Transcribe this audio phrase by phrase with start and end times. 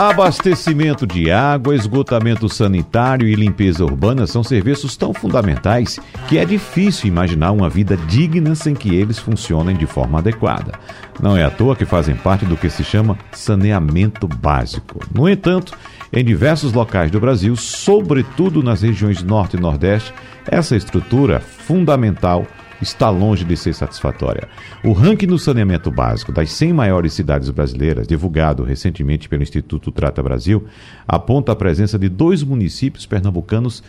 [0.00, 7.08] Abastecimento de água, esgotamento sanitário e limpeza urbana são serviços tão fundamentais que é difícil
[7.08, 10.72] imaginar uma vida digna sem que eles funcionem de forma adequada.
[11.20, 15.00] Não é à toa que fazem parte do que se chama saneamento básico.
[15.14, 15.76] No entanto,
[16.10, 20.14] em diversos locais do Brasil, sobretudo nas regiões Norte e Nordeste,
[20.46, 22.46] essa estrutura fundamental
[22.80, 24.48] está longe de ser satisfatória.
[24.84, 30.22] O ranking do saneamento básico das 100 maiores cidades brasileiras, divulgado recentemente pelo Instituto Trata
[30.22, 30.64] Brasil,
[31.06, 33.82] aponta a presença de dois municípios pernambucanos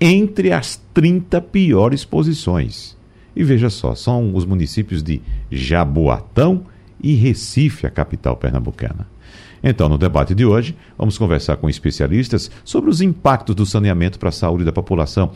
[0.00, 2.96] entre as 30 piores posições.
[3.34, 6.64] E veja só, são os municípios de Jaboatão
[7.02, 9.06] e Recife, a capital pernambucana.
[9.62, 14.28] Então, no debate de hoje, vamos conversar com especialistas sobre os impactos do saneamento para
[14.28, 15.30] a saúde da população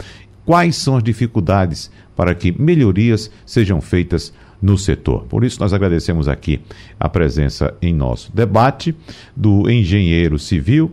[0.51, 5.23] quais são as dificuldades para que melhorias sejam feitas no setor.
[5.27, 6.61] Por isso, nós agradecemos aqui
[6.98, 8.93] a presença em nosso debate
[9.37, 10.91] do engenheiro civil,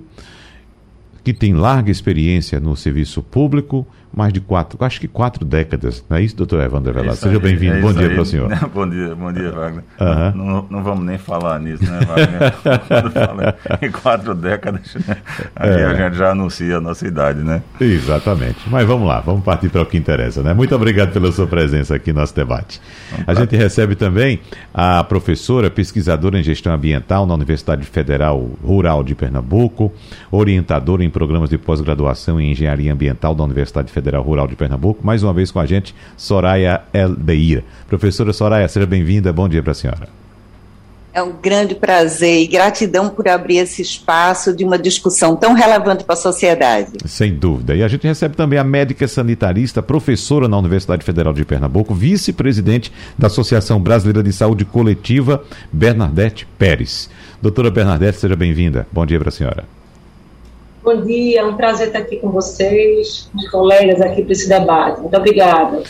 [1.24, 6.18] que tem larga experiência no serviço público, mais de quatro, acho que quatro décadas, não
[6.18, 7.26] é isso, doutor Evandro Velasco?
[7.26, 8.50] Seja bem-vindo, é bom dia para o senhor.
[8.74, 9.84] bom dia, bom dia, Wagner.
[10.00, 10.32] Uhum.
[10.36, 12.54] Não, não, vamos nem falar nisso, né, Wagner?
[12.88, 15.18] Quando fala em quatro décadas, né?
[15.56, 15.86] aí é.
[15.86, 17.62] a gente já anuncia a nossa idade, né?
[17.80, 18.58] Exatamente.
[18.68, 20.52] Mas vamos lá, vamos partir para o que interessa, né?
[20.52, 22.82] Muito obrigado pela sua presença aqui no nosso debate.
[23.26, 24.40] a gente recebe também
[24.74, 29.94] a professora, pesquisadora em gestão ambiental na Universidade Federal Rural de Pernambuco,
[30.32, 35.06] orientadora em programas de pós-graduação em engenharia ambiental da Universidade Federal Federal Rural de Pernambuco.
[35.06, 37.64] Mais uma vez com a gente, Soraya Eldeira.
[37.88, 39.34] Professora Soraya, seja bem-vinda.
[39.34, 40.08] Bom dia para a senhora.
[41.12, 46.04] É um grande prazer e gratidão por abrir esse espaço de uma discussão tão relevante
[46.04, 46.92] para a sociedade.
[47.08, 47.74] Sem dúvida.
[47.74, 52.94] E a gente recebe também a médica sanitarista, professora na Universidade Federal de Pernambuco, vice-presidente
[53.18, 55.44] da Associação Brasileira de Saúde Coletiva,
[55.74, 57.10] Bernadette Pérez.
[57.42, 58.86] Doutora Bernadette, seja bem-vinda.
[58.92, 59.77] Bom dia para a senhora.
[60.88, 65.02] Bom dia, é um prazer estar aqui com vocês, os colegas aqui para esse debate.
[65.02, 65.84] Muito obrigada.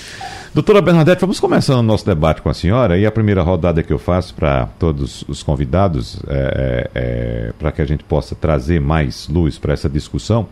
[0.52, 3.94] Doutora Bernadette, vamos começando o nosso debate com a senhora e a primeira rodada que
[3.94, 8.82] eu faço para todos os convidados, é, é, é, para que a gente possa trazer
[8.82, 10.48] mais luz para essa discussão,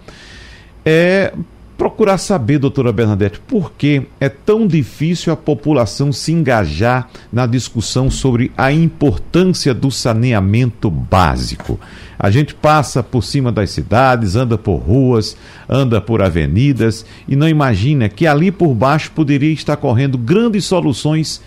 [0.86, 1.34] é
[1.78, 8.10] procurar saber, doutora Bernadette, por que é tão difícil a população se engajar na discussão
[8.10, 11.80] sobre a importância do saneamento básico.
[12.18, 15.36] A gente passa por cima das cidades, anda por ruas,
[15.68, 21.42] anda por avenidas e não imagina que ali por baixo poderia estar correndo grandes soluções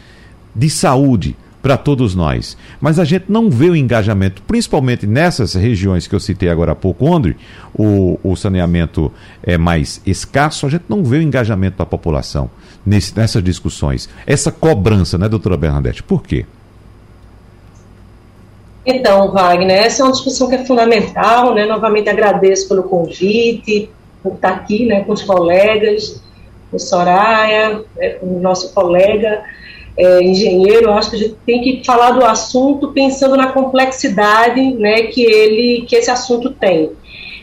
[0.54, 2.56] de saúde para todos nós.
[2.80, 6.74] Mas a gente não vê o engajamento, principalmente nessas regiões que eu citei agora há
[6.74, 7.36] pouco, onde
[7.74, 12.50] o, o saneamento é mais escasso, a gente não vê o engajamento da população
[12.84, 14.08] nesse, nessas discussões.
[14.26, 16.02] Essa cobrança, né, doutora Bernadette?
[16.02, 16.46] Por quê?
[18.86, 21.66] Então, Wagner, essa é uma discussão que é fundamental, né?
[21.66, 23.90] Novamente agradeço pelo convite,
[24.22, 26.22] por estar aqui, né, com os colegas,
[26.72, 29.42] o Soraya, né, com o nosso colega
[29.98, 35.02] é, engenheiro, acho que a gente tem que falar do assunto pensando na complexidade né,
[35.02, 36.92] que, ele, que esse assunto tem.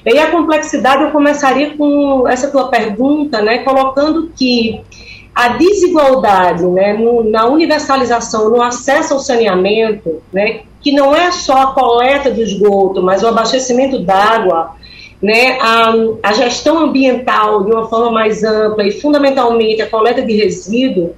[0.06, 4.80] E a complexidade, eu começaria com essa tua pergunta, né, colocando que
[5.34, 11.64] a desigualdade né, no, na universalização, no acesso ao saneamento, né, que não é só
[11.64, 14.76] a coleta do esgoto, mas o abastecimento d'água,
[15.22, 15.94] né, a,
[16.24, 21.16] a gestão ambiental de uma forma mais ampla e, fundamentalmente, a coleta de resíduo,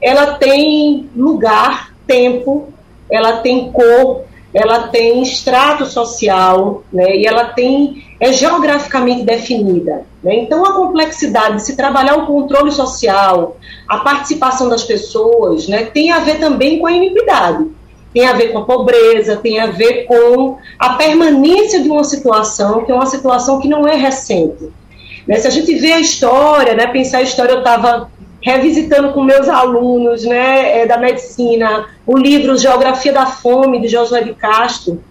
[0.00, 2.72] ela tem lugar, tempo,
[3.10, 10.04] ela tem cor, ela tem extrato social, né, e ela tem é geograficamente definida.
[10.22, 10.34] Né?
[10.40, 13.56] Então, a complexidade de se trabalhar o controle social,
[13.88, 17.66] a participação das pessoas, né, tem a ver também com a iniquidade,
[18.12, 22.84] tem a ver com a pobreza, tem a ver com a permanência de uma situação
[22.84, 24.68] que é uma situação que não é recente.
[25.26, 25.36] Né?
[25.36, 29.48] Se a gente vê a história, né, pensar a história, eu estava revisitando com meus
[29.48, 35.02] alunos né, é, da medicina o livro Geografia da Fome, de Josué de Castro,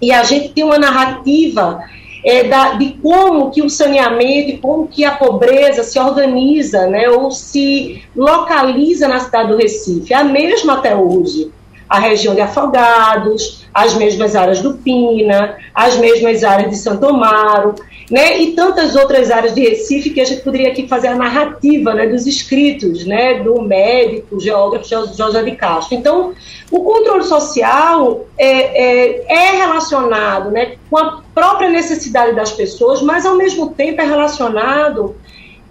[0.00, 1.82] e a gente tem uma narrativa
[2.24, 7.08] é, da, de como que o saneamento e como que a pobreza se organiza né,
[7.08, 11.50] ou se localiza na cidade do Recife, é a mesma até hoje.
[11.88, 17.74] A região de Afogados, as mesmas áreas do Pina, as mesmas áreas de Santo Amaro,
[18.10, 21.92] né, e tantas outras áreas de Recife que a gente poderia aqui fazer a narrativa
[21.92, 25.94] né, dos escritos né, do médico, geógrafo José de Castro.
[25.94, 26.32] Então,
[26.70, 33.26] o controle social é, é, é relacionado né, com a própria necessidade das pessoas, mas
[33.26, 35.14] ao mesmo tempo é relacionado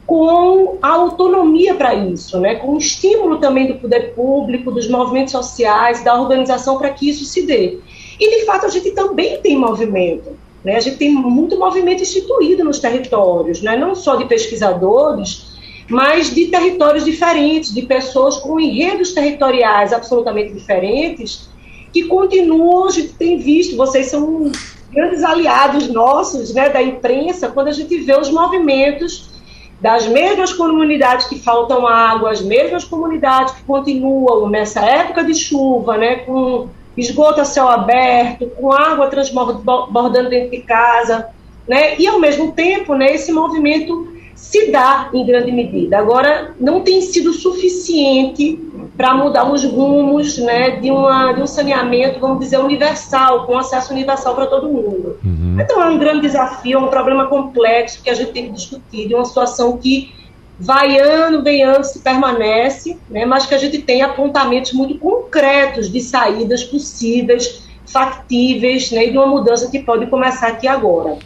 [0.07, 5.33] com a autonomia para isso, né, com o estímulo também do poder público, dos movimentos
[5.33, 7.77] sociais, da organização para que isso se dê.
[8.17, 10.31] E, de fato, a gente também tem movimento.
[10.63, 10.77] Né?
[10.77, 13.75] A gente tem muito movimento instituído nos territórios, né?
[13.75, 15.45] não só de pesquisadores,
[15.89, 21.49] mas de territórios diferentes, de pessoas com enredos territoriais absolutamente diferentes,
[21.91, 24.51] que continuam, a gente tem visto, vocês são
[24.89, 29.36] grandes aliados nossos, né, da imprensa, quando a gente vê os movimentos
[29.79, 35.97] das mesmas comunidades que faltam água, as mesmas comunidades que continuam nessa época de chuva,
[35.97, 41.27] né, com esgoto a céu aberto, com água transbordando dentro de casa,
[41.67, 41.95] né?
[41.99, 45.99] E ao mesmo tempo, né, esse movimento se dá em grande medida.
[45.99, 48.59] Agora, não tem sido suficiente
[48.97, 53.93] para mudar os rumos, né, de, uma, de um saneamento, vamos dizer, universal, com acesso
[53.93, 55.19] universal para todo mundo.
[55.23, 55.55] Uhum.
[55.61, 59.07] Então, é um grande desafio, é um problema complexo que a gente tem que discutir,
[59.07, 60.15] de uma situação que
[60.59, 65.91] vai ano, vem ano, se permanece, né, mas que a gente tem apontamentos muito concretos
[65.91, 71.17] de saídas possíveis, factíveis, né, e de uma mudança que pode começar aqui agora.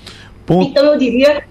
[0.46, 0.68] Ponto.
[0.68, 1.46] Então, eu diria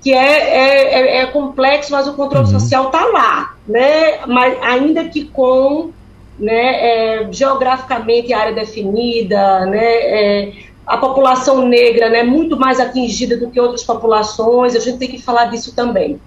[0.00, 2.60] que é, é, é, é complexo, mas o controle uhum.
[2.60, 5.90] social está lá, né, mas ainda que com
[6.38, 10.52] né, é, geograficamente área definida, né, é,
[10.86, 15.22] a população negra né, muito mais atingida do que outras populações, a gente tem que
[15.22, 16.20] falar disso também.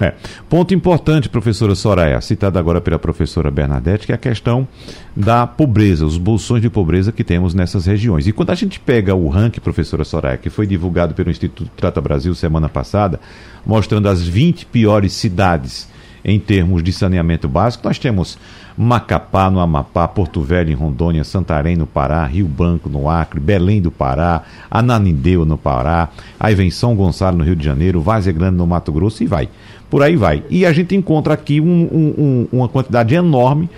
[0.00, 0.14] É.
[0.48, 4.66] Ponto importante, professora Soraya, citada agora pela professora Bernadette, que é a questão
[5.14, 8.26] da pobreza, os bolsões de pobreza que temos nessas regiões.
[8.26, 12.00] E quando a gente pega o ranking, professora Soraya, que foi divulgado pelo Instituto Trata
[12.00, 13.20] Brasil semana passada,
[13.66, 15.86] mostrando as 20 piores cidades
[16.24, 18.38] em termos de saneamento básico, nós temos
[18.76, 23.80] Macapá, no Amapá, Porto Velho, em Rondônia, Santarém, no Pará, Rio Branco, no Acre, Belém
[23.80, 26.08] do Pará, Ananindeu, no Pará,
[26.38, 29.48] aí vem São Gonçalo, no Rio de Janeiro, Várzea Grande, no Mato Grosso e vai.
[29.88, 30.42] Por aí vai.
[30.48, 33.68] E a gente encontra aqui um, um, uma quantidade enorme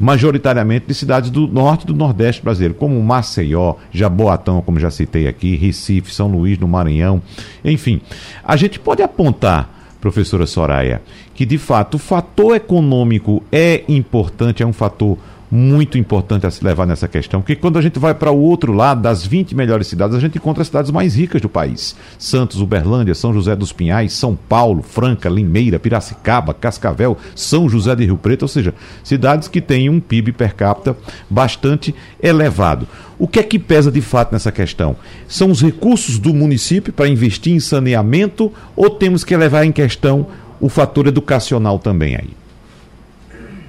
[0.00, 5.28] majoritariamente de cidades do norte e do nordeste brasileiro, como Maceió, Jaboatão, como já citei
[5.28, 7.20] aqui, Recife, São Luís, no Maranhão,
[7.62, 8.00] enfim.
[8.42, 11.02] A gente pode apontar professora Soraya,
[11.34, 15.18] que de fato o fator econômico é importante, é um fator
[15.50, 18.72] muito importante a se levar nessa questão, porque quando a gente vai para o outro
[18.72, 21.96] lado, das 20 melhores cidades, a gente encontra as cidades mais ricas do país.
[22.18, 28.04] Santos, Uberlândia, São José dos Pinhais, São Paulo, Franca, Limeira, Piracicaba, Cascavel, São José de
[28.04, 30.96] Rio Preto, ou seja, cidades que têm um PIB per capita
[31.28, 32.86] bastante elevado.
[33.18, 34.96] O que é que pesa de fato nessa questão?
[35.28, 40.26] São os recursos do município para investir em saneamento ou temos que levar em questão
[40.60, 42.39] o fator educacional também aí?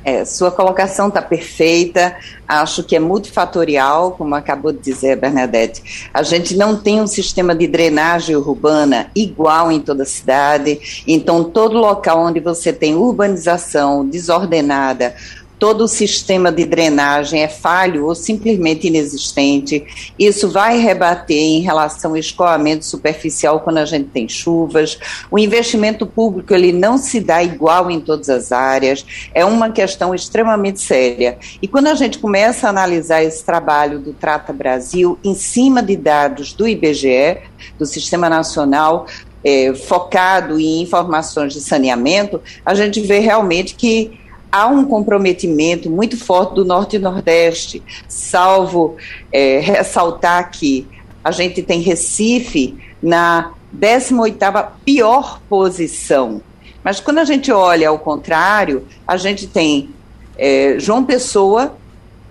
[0.03, 2.15] É, sua colocação está perfeita,
[2.47, 6.09] acho que é multifatorial, como acabou de dizer a Bernadette.
[6.13, 11.43] A gente não tem um sistema de drenagem urbana igual em toda a cidade, então
[11.43, 15.15] todo local onde você tem urbanização desordenada,
[15.61, 19.85] todo o sistema de drenagem é falho ou simplesmente inexistente.
[20.17, 24.97] Isso vai rebater em relação ao escoamento superficial quando a gente tem chuvas.
[25.29, 29.05] O investimento público ele não se dá igual em todas as áreas.
[29.35, 31.37] É uma questão extremamente séria.
[31.61, 35.95] E quando a gente começa a analisar esse trabalho do Trata Brasil em cima de
[35.95, 37.37] dados do IBGE,
[37.77, 39.05] do Sistema Nacional
[39.43, 44.20] é, focado em informações de saneamento, a gente vê realmente que
[44.51, 48.97] há um comprometimento muito forte do Norte e Nordeste, salvo
[49.31, 50.87] é, ressaltar que
[51.23, 56.41] a gente tem Recife na 18ª pior posição.
[56.83, 59.89] Mas quando a gente olha ao contrário, a gente tem
[60.37, 61.75] é, João Pessoa,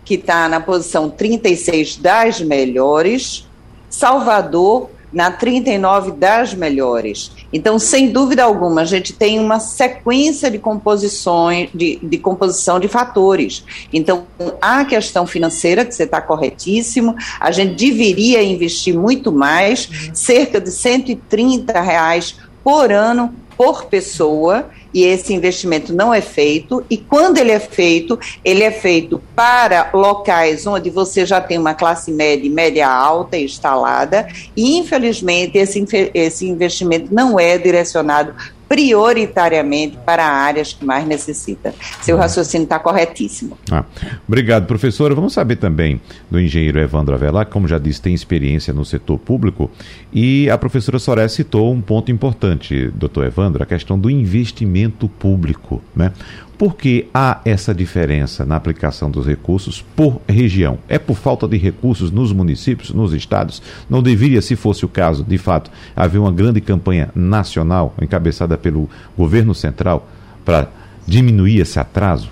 [0.04, 3.48] que está na posição 36 das melhores,
[3.88, 7.32] Salvador, na 39 das melhores.
[7.52, 12.88] Então, sem dúvida alguma, a gente tem uma sequência de composições, de, de composição de
[12.88, 13.64] fatores.
[13.92, 14.26] Então,
[14.60, 20.70] a questão financeira, que você está corretíssimo, a gente deveria investir muito mais, cerca de
[20.70, 26.84] 130 reais por ano por pessoa e esse investimento não é feito.
[26.90, 31.74] E quando ele é feito, ele é feito para locais onde você já tem uma
[31.74, 38.34] classe média e média alta instalada, e infelizmente esse, esse investimento não é direcionado
[38.70, 41.72] prioritariamente para áreas que mais necessitam.
[42.00, 43.58] Seu raciocínio está corretíssimo.
[43.68, 43.84] Ah,
[44.28, 45.12] obrigado, professora.
[45.12, 46.00] Vamos saber também
[46.30, 49.68] do engenheiro Evandro Avelar, que, como já disse, tem experiência no setor público.
[50.12, 55.82] E a professora Soraya citou um ponto importante, doutor Evandro, a questão do investimento público.
[55.92, 56.12] Né?
[56.60, 60.78] Por que há essa diferença na aplicação dos recursos por região?
[60.90, 63.62] É por falta de recursos nos municípios, nos estados?
[63.88, 68.90] Não deveria, se fosse o caso, de fato, haver uma grande campanha nacional encabeçada pelo
[69.16, 70.06] governo central
[70.44, 70.68] para
[71.06, 72.28] diminuir esse atraso?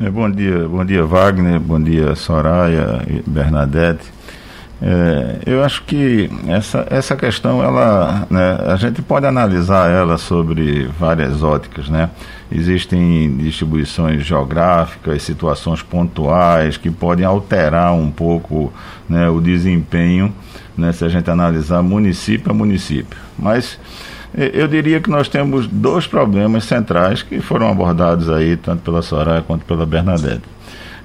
[0.00, 4.02] É, bom dia, bom dia Wagner, bom dia Soraya Bernadette.
[4.82, 10.88] É, eu acho que essa, essa questão, ela, né, a gente pode analisar ela sobre
[10.98, 12.10] várias óticas, né?
[12.50, 18.72] Existem distribuições geográficas, situações pontuais que podem alterar um pouco
[19.08, 20.32] né, o desempenho,
[20.76, 23.18] né, se a gente analisar município a município.
[23.38, 23.78] Mas
[24.36, 29.42] eu diria que nós temos dois problemas centrais que foram abordados aí, tanto pela Soraya
[29.42, 30.42] quanto pela Bernadette.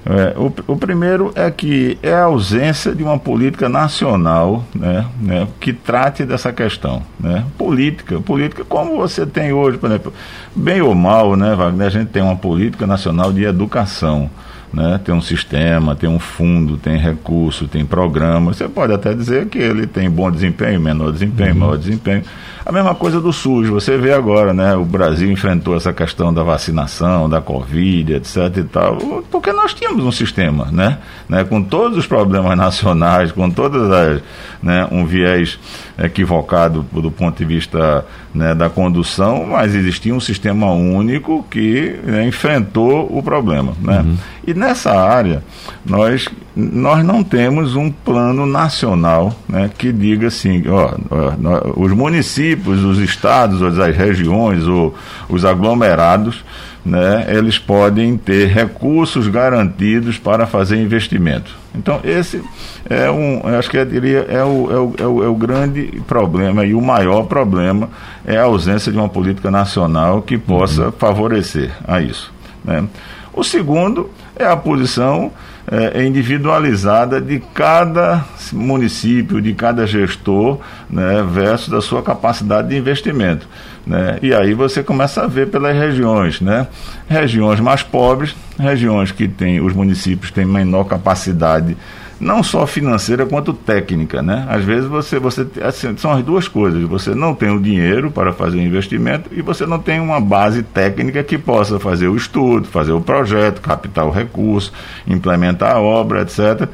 [0.04, 5.46] É, o, o, primeiro é que é a ausência de uma política nacional né, né,
[5.60, 7.02] que trate dessa questão.
[7.18, 7.44] Né?
[7.58, 10.12] Política, política como você tem hoje, por exemplo,
[10.56, 14.30] bem ou mal, né, Wagner, a gente tem uma política nacional de educação.
[14.72, 15.00] Né?
[15.04, 18.52] Tem um sistema, tem um fundo, tem recurso, tem programa.
[18.54, 21.58] Você pode até dizer que ele tem bom desempenho, menor desempenho, uhum.
[21.58, 22.22] maior desempenho.
[22.64, 24.76] A mesma coisa do SUS, você vê agora, né?
[24.76, 28.96] O Brasil enfrentou essa questão da vacinação, da Covid, etc e tal,
[29.30, 30.98] porque nós tínhamos um sistema, né?
[31.28, 31.42] né?
[31.42, 34.22] Com todos os problemas nacionais, com todas as,
[34.62, 34.86] né?
[34.92, 35.58] um viés
[35.98, 42.26] equivocado do ponto de vista né, da condução, mas existia um sistema único que né,
[42.26, 44.00] enfrentou o problema, né?
[44.00, 44.16] Uhum.
[44.46, 45.42] E nessa área,
[45.84, 52.82] nós, nós não temos um plano nacional né, que diga assim, ó, ó, os municípios,
[52.82, 54.94] os estados, as regiões, ou
[55.28, 56.44] os aglomerados,
[56.84, 61.54] né, eles podem ter recursos garantidos para fazer investimento.
[61.74, 62.42] Então, esse
[62.88, 66.02] é um, acho que eu diria, é o, é, o, é, o, é o grande
[66.06, 67.90] problema e o maior problema
[68.24, 70.92] é a ausência de uma política nacional que possa uhum.
[70.92, 72.32] favorecer a isso.
[72.64, 72.84] Né?
[73.32, 75.30] O segundo é a posição
[75.70, 80.58] é, individualizada de cada município, de cada gestor,
[80.88, 83.46] né, versus a sua capacidade de investimento.
[83.90, 84.20] Né?
[84.22, 86.68] E aí você começa a ver pelas regiões, né?
[87.08, 91.76] Regiões mais pobres, regiões que têm, os municípios têm menor capacidade
[92.20, 94.46] não só financeira quanto técnica, né?
[94.48, 96.80] Às vezes você, você assim, são as duas coisas.
[96.82, 100.62] Você não tem o dinheiro para fazer o investimento e você não tem uma base
[100.62, 104.70] técnica que possa fazer o estudo, fazer o projeto, captar o recurso,
[105.08, 106.68] implementar a obra, etc.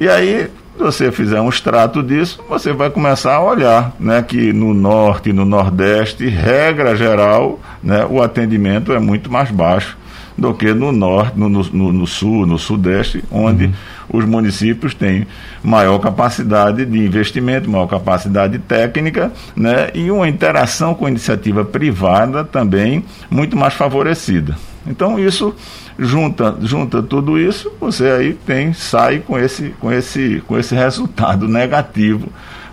[0.00, 4.52] E aí se você fizer um extrato disso, você vai começar a olhar né, que
[4.52, 9.96] no norte e no nordeste, regra geral, né, o atendimento é muito mais baixo
[10.36, 13.72] do que no norte, no, no, no sul, no sudeste, onde uhum.
[14.14, 15.28] os municípios têm
[15.62, 22.42] maior capacidade de investimento, maior capacidade técnica, né, e uma interação com a iniciativa privada
[22.42, 24.56] também muito mais favorecida.
[24.84, 25.54] Então isso
[25.98, 31.48] junta, junta tudo isso, você aí tem sai com esse com esse com esse resultado
[31.48, 32.28] negativo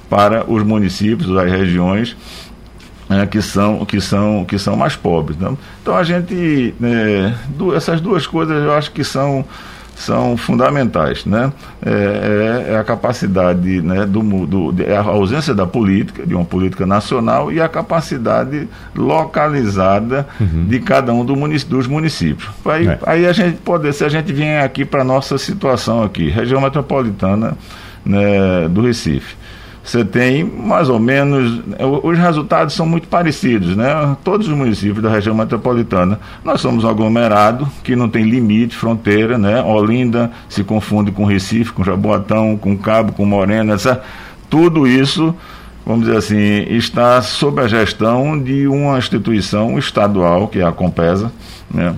[0.10, 2.18] para os municípios, as regiões
[3.10, 5.38] é, que são que são que são mais pobres.
[5.38, 5.56] Né?
[5.82, 7.34] Então a gente é,
[7.76, 9.46] essas duas coisas eu acho que são
[10.02, 11.52] são fundamentais, né?
[11.86, 16.46] É, é, é a capacidade, né, do, do é a ausência da política, de uma
[16.46, 20.66] política nacional e a capacidade localizada uhum.
[20.66, 22.50] de cada um do munic dos municípios.
[22.66, 23.00] Aí, é.
[23.06, 27.58] aí a gente pode, se a gente vier aqui para nossa situação aqui, região metropolitana
[28.06, 29.41] né, do Recife
[29.84, 31.62] você tem mais ou menos.
[32.04, 34.16] Os resultados são muito parecidos, né?
[34.24, 36.20] Todos os municípios da região metropolitana.
[36.44, 39.62] Nós somos um aglomerado que não tem limite, fronteira, né?
[39.62, 44.00] Olinda se confunde com Recife, com Jaboatão, com Cabo, com Morena, etc.
[44.50, 45.34] Tudo isso,
[45.86, 51.32] vamos dizer assim, está sob a gestão de uma instituição estadual, que é a Compesa,
[51.74, 51.96] né?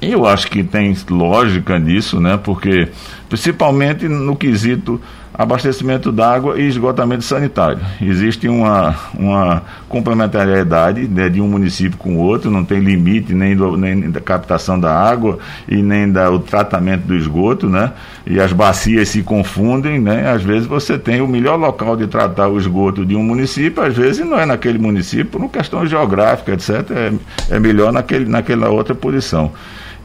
[0.00, 2.36] Eu acho que tem lógica nisso, né?
[2.36, 2.88] Porque,
[3.28, 5.00] principalmente no quesito
[5.34, 7.80] abastecimento d'água e esgotamento sanitário.
[8.00, 13.56] Existe uma, uma complementariedade né, de um município com o outro, não tem limite nem,
[13.56, 17.92] do, nem da captação da água e nem da, o tratamento do esgoto, né?
[18.26, 20.30] E as bacias se confundem, né?
[20.30, 23.96] Às vezes você tem o melhor local de tratar o esgoto de um município, às
[23.96, 26.90] vezes não é naquele município, por uma questão geográfica, etc.
[26.90, 29.52] É, é melhor naquele, naquela outra posição.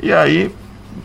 [0.02, 0.52] E aí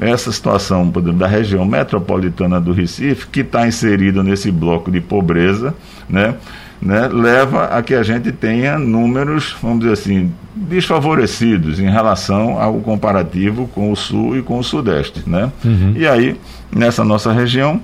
[0.00, 5.74] essa situação exemplo, da região metropolitana do Recife, que está inserida nesse bloco de pobreza,
[6.08, 6.34] né,
[6.80, 12.74] né, leva a que a gente tenha números, vamos dizer assim, desfavorecidos em relação ao
[12.80, 15.50] comparativo com o sul e com o sudeste, né?
[15.64, 15.94] Uhum.
[15.96, 16.36] E aí,
[16.74, 17.80] nessa nossa região,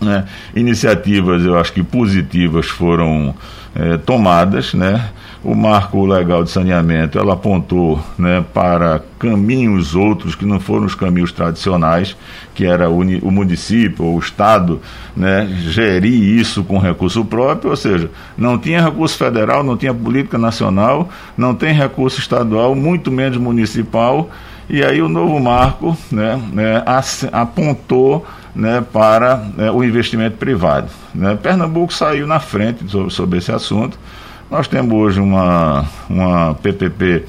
[0.00, 3.34] né, iniciativas, eu acho que positivas foram
[3.74, 5.08] é, tomadas, né?
[5.42, 10.96] O marco legal de saneamento, ela apontou né, para caminhos outros que não foram os
[10.96, 12.16] caminhos tradicionais,
[12.54, 14.80] que era o, município ou o Estado
[15.16, 20.36] né, gerir isso com recurso próprio, ou seja, não tinha recurso federal, não tinha política
[20.36, 24.28] nacional, não tem recurso estadual, muito menos municipal,
[24.68, 26.82] e aí o novo marco né, né,
[27.32, 30.88] apontou né, para né, o investimento privado.
[31.14, 31.38] Né?
[31.40, 33.98] Pernambuco saiu na frente sobre, sobre, esse assunto.
[34.50, 37.24] Nós temos hoje uma, uma PPP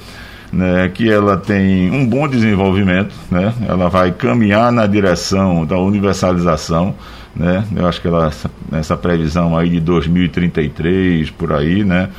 [0.54, 3.54] né, que ela tem um bom desenvolvimento, né?
[3.68, 6.96] ela vai caminhar na direção da universalização.
[7.36, 7.66] Né?
[7.76, 8.32] Eu acho que ela,
[8.72, 12.10] essa, previsão aí de 2033, por aí, né?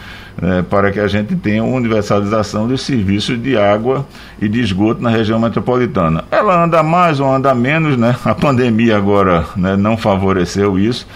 [0.43, 4.07] é, para que a gente tenha universalização dos serviços de água
[4.39, 6.25] e de esgoto na região metropolitana.
[6.31, 8.15] Ela anda mais ou anda menos, né?
[8.23, 11.07] A pandemia agora né, não favoreceu isso,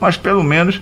[0.00, 0.80] mas pelo menos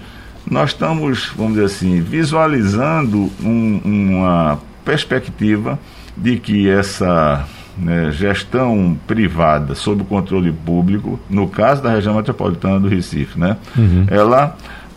[0.50, 5.78] nós estamos, vamos dizer assim, visualizando um, uma perspectiva
[6.16, 12.88] de que essa né, gestão privada sob controle público, no caso da região metropolitana do
[12.88, 14.06] Recife, né, uhum.
[14.08, 14.56] ela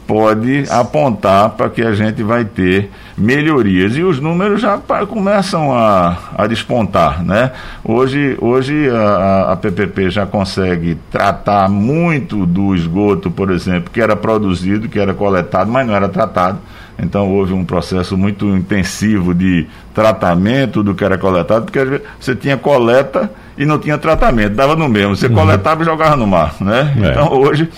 [0.09, 4.75] pode apontar para que a gente vai ter melhorias e os números já
[5.07, 7.51] começam a, a despontar, né?
[7.83, 14.15] Hoje, hoje a, a PPP já consegue tratar muito do esgoto, por exemplo, que era
[14.15, 16.57] produzido, que era coletado, mas não era tratado.
[16.97, 22.57] Então houve um processo muito intensivo de tratamento do que era coletado, porque você tinha
[22.57, 25.15] coleta e não tinha tratamento, dava no mesmo.
[25.15, 25.35] Você uhum.
[25.35, 26.95] coletava e jogava no mar, né?
[26.99, 27.11] É.
[27.11, 27.69] Então hoje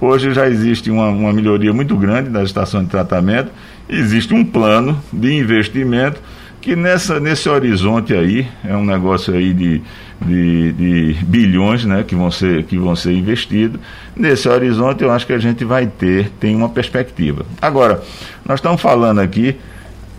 [0.00, 3.50] Hoje já existe uma, uma melhoria muito grande das estações de tratamento,
[3.88, 6.20] existe um plano de investimento
[6.60, 9.82] que nessa, nesse horizonte aí, é um negócio aí de,
[10.20, 13.80] de, de, bilhões né, que, vão ser, que vão ser investidos.
[14.14, 17.44] Nesse horizonte eu acho que a gente vai ter, tem uma perspectiva.
[17.60, 18.02] Agora,
[18.44, 19.56] nós estamos falando aqui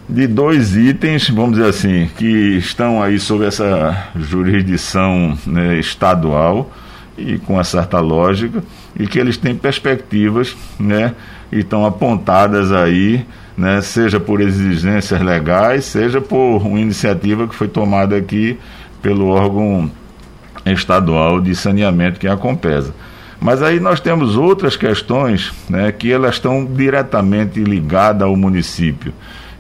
[0.10, 6.72] de dois itens, vamos dizer assim, que estão aí sob essa jurisdição né, estadual
[7.18, 8.64] e com uma certa lógica
[8.96, 11.14] e que eles têm perspectivas, né,
[11.52, 13.26] e estão apontadas aí,
[13.58, 18.58] né, seja por exigências legais, seja por uma iniciativa que foi tomada aqui
[19.02, 19.92] pelo órgão
[20.66, 22.94] estadual de saneamento que é a Compesa.
[23.40, 29.12] Mas aí nós temos outras questões, né, que elas estão diretamente ligadas ao município.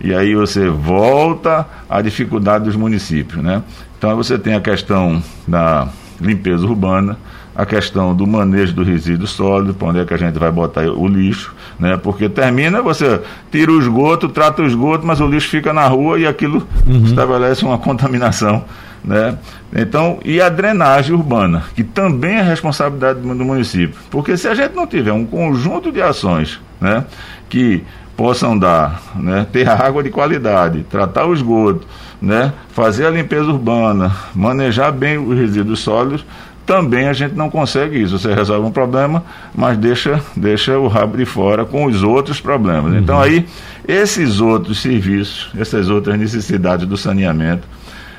[0.03, 3.61] E aí você volta à dificuldade dos municípios, né?
[3.97, 5.87] Então você tem a questão da
[6.19, 7.17] limpeza urbana,
[7.55, 10.83] a questão do manejo do resíduo sólido, para onde é que a gente vai botar
[10.83, 11.97] o lixo, né?
[11.97, 16.19] Porque termina, você tira o esgoto, trata o esgoto, mas o lixo fica na rua
[16.19, 17.03] e aquilo uhum.
[17.03, 18.63] estabelece uma contaminação,
[19.03, 19.37] né?
[19.75, 23.95] Então, e a drenagem urbana, que também é responsabilidade do município.
[24.09, 27.05] Porque se a gente não tiver um conjunto de ações, né,
[27.49, 27.83] que
[28.15, 31.87] possam dar, né, ter água de qualidade, tratar o esgoto,
[32.21, 36.25] né, fazer a limpeza urbana, manejar bem os resíduos sólidos,
[36.65, 38.17] também a gente não consegue isso.
[38.17, 42.93] Você resolve um problema, mas deixa, deixa o rabo de fora com os outros problemas.
[42.93, 43.00] Uhum.
[43.00, 43.45] Então aí,
[43.88, 47.67] esses outros serviços, essas outras necessidades do saneamento,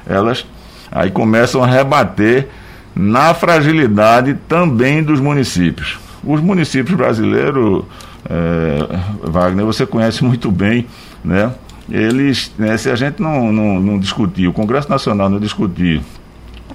[0.07, 0.45] elas
[0.91, 2.49] aí começam a rebater
[2.95, 5.99] na fragilidade também dos municípios.
[6.23, 7.85] Os municípios brasileiros,
[8.29, 10.87] é, Wagner, você conhece muito bem,
[11.25, 11.53] né?
[11.91, 16.01] Eles, né, se a gente não, não, não discutir, o Congresso Nacional não discutir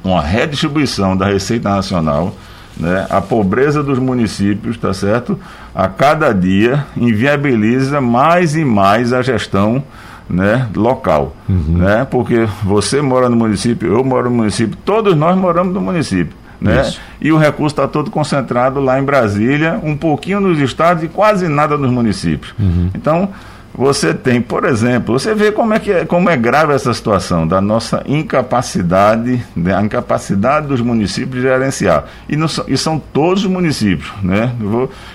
[0.07, 2.33] uma redistribuição da Receita Nacional,
[2.77, 5.39] né, a pobreza dos municípios, tá certo?
[5.73, 9.83] A cada dia inviabiliza mais e mais a gestão
[10.29, 11.77] né, local, uhum.
[11.77, 12.05] né?
[12.09, 16.35] Porque você mora no município, eu moro no município, todos nós moramos no município.
[16.59, 16.91] Né?
[17.21, 21.47] E o recurso está todo concentrado lá em Brasília, um pouquinho nos estados e quase
[21.47, 22.53] nada nos municípios.
[22.59, 22.89] Uhum.
[22.95, 23.29] Então,
[23.77, 27.47] você tem, por exemplo, você vê como é, que é, como é grave essa situação
[27.47, 32.05] da nossa incapacidade, né, a incapacidade dos municípios de gerenciar.
[32.27, 34.11] E, não, e são todos os municípios.
[34.23, 34.51] Né?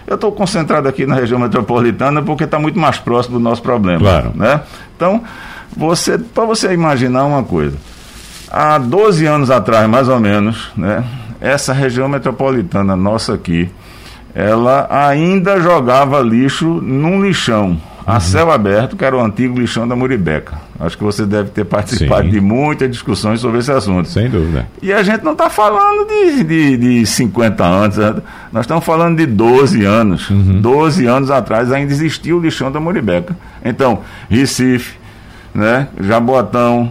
[0.06, 3.98] Eu estou concentrado aqui na região metropolitana porque está muito mais próximo do nosso problema.
[3.98, 4.30] Claro.
[4.32, 4.60] Né?
[4.96, 5.24] Então,
[5.76, 7.76] você, para você imaginar uma coisa,
[8.48, 11.02] há 12 anos atrás, mais ou menos, né,
[11.40, 13.68] essa região metropolitana nossa aqui,
[14.32, 19.94] ela ainda jogava lixo num lixão a céu aberto, que era o antigo lixão da
[19.94, 20.56] Muribeca.
[20.78, 22.30] Acho que você deve ter participado Sim.
[22.30, 24.08] de muitas discussões sobre esse assunto.
[24.08, 24.66] Sem dúvida.
[24.82, 28.14] E a gente não está falando de, de, de 50 anos, né?
[28.52, 30.28] nós estamos falando de 12 anos.
[30.30, 30.60] Uhum.
[30.60, 33.36] 12 anos atrás ainda existia o lixão da Muribeca.
[33.64, 34.96] Então, Recife,
[35.54, 35.88] né?
[36.00, 36.90] Jaboatão,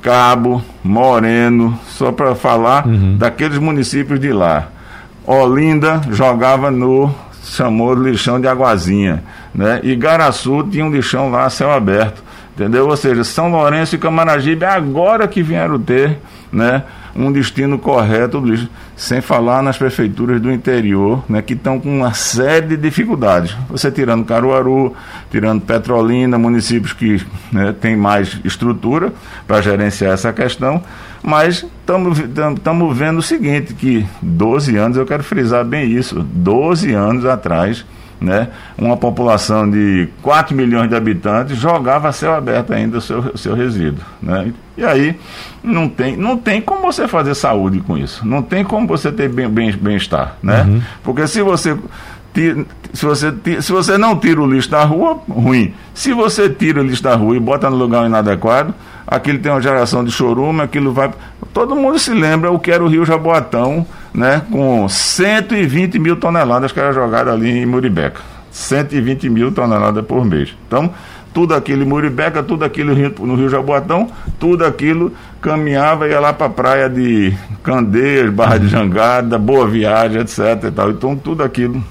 [0.00, 3.16] Cabo, Moreno, só para falar uhum.
[3.18, 4.68] daqueles municípios de lá.
[5.26, 7.14] Olinda jogava no
[7.50, 9.22] chamou lixão de Aguazinha,
[9.54, 9.80] né?
[9.82, 12.22] E Garaçu tinha um lixão lá a céu aberto,
[12.54, 12.88] entendeu?
[12.88, 16.18] Ou seja, São Lourenço e Camaragibe agora que vieram ter,
[16.52, 16.84] né?
[17.18, 21.98] um destino correto do lixo, sem falar nas prefeituras do interior, né, que estão com
[21.98, 23.56] uma série de dificuldades.
[23.68, 24.94] Você tirando Caruaru,
[25.30, 27.20] tirando Petrolina, municípios que
[27.52, 29.12] né, têm mais estrutura
[29.46, 30.82] para gerenciar essa questão,
[31.22, 37.24] mas estamos vendo o seguinte, que 12 anos, eu quero frisar bem isso, 12 anos
[37.24, 37.84] atrás,
[38.20, 43.36] né, uma população de 4 milhões de habitantes jogava a céu aberto ainda o seu,
[43.36, 44.04] seu resíduo.
[44.20, 44.52] Né?
[44.76, 45.16] E aí
[45.62, 48.26] não tem, não tem como você fazer saúde com isso.
[48.26, 50.36] Não tem como você ter bem-estar.
[50.42, 50.64] Bem, bem né?
[50.64, 50.82] Uhum.
[51.04, 51.76] Porque se você
[52.92, 55.74] se você, se você não tira o lixo da rua, ruim.
[55.92, 58.74] Se você tira o lixo da rua e bota no lugar inadequado,
[59.08, 61.10] aquilo tem uma geração de chorume, aquilo vai.
[61.52, 64.42] Todo mundo se lembra o que era o Rio Jaboatão, né?
[64.50, 68.20] Com 120 mil toneladas que era jogado ali em Muribeca.
[68.50, 70.54] 120 mil toneladas por mês.
[70.66, 70.90] Então,
[71.32, 76.32] tudo aquilo em Muribeca, tudo aquilo no Rio Jaboatão, tudo aquilo caminhava e ia lá
[76.32, 80.64] para a praia de Candeias, Barra de Jangada, Boa Viagem, etc.
[80.64, 80.90] E tal.
[80.90, 81.82] Então, tudo aquilo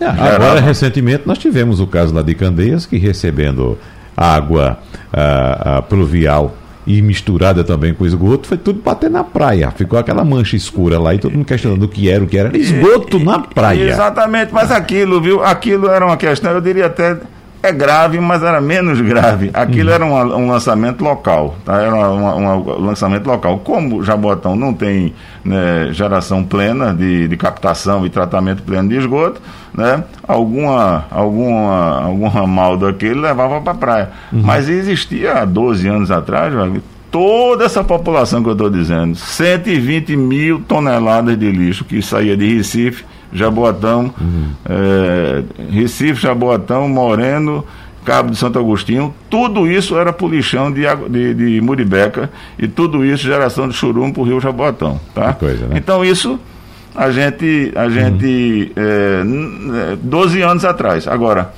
[0.00, 3.76] é, agora, recentemente, nós tivemos o caso lá de Candeias, que recebendo
[4.16, 4.78] água
[5.12, 6.54] ah, ah, pluvial
[6.86, 9.70] e misturada também com esgoto, foi tudo bater na praia.
[9.70, 12.56] Ficou aquela mancha escura lá e todo mundo questionando o que era, o que era.
[12.56, 13.90] Esgoto na praia.
[13.90, 15.42] Exatamente, mas aquilo, viu?
[15.44, 17.16] Aquilo era uma questão, eu diria até
[17.62, 19.50] é grave, mas era menos grave.
[19.52, 19.94] Aquilo uhum.
[19.94, 21.80] era um, um, lançamento local, tá?
[21.80, 23.58] Era um lançamento local.
[23.58, 29.42] Como Jabotão não tem né, geração plena de, de, captação e tratamento pleno de esgoto,
[29.74, 30.02] né?
[30.26, 34.10] Alguma, alguma, algum ramal daquele levava para a praia.
[34.32, 34.40] Uhum.
[34.42, 36.54] Mas existia há 12 anos atrás,
[37.10, 42.56] toda essa população que eu estou dizendo, 120 mil toneladas de lixo que saía de
[42.56, 44.50] Recife Jaboatão, uhum.
[44.64, 47.64] é, Recife, Jaboatão, Moreno,
[48.04, 53.04] Cabo de Santo Agostinho, tudo isso era por lixão de, de, de Muribeca e tudo
[53.04, 55.00] isso geração de churume para o Rio Jaboatão.
[55.14, 55.32] Tá?
[55.34, 55.76] Coisa, né?
[55.76, 56.38] Então isso
[56.94, 59.92] a gente, a gente uhum.
[59.92, 61.06] é, 12 anos atrás.
[61.06, 61.52] Agora,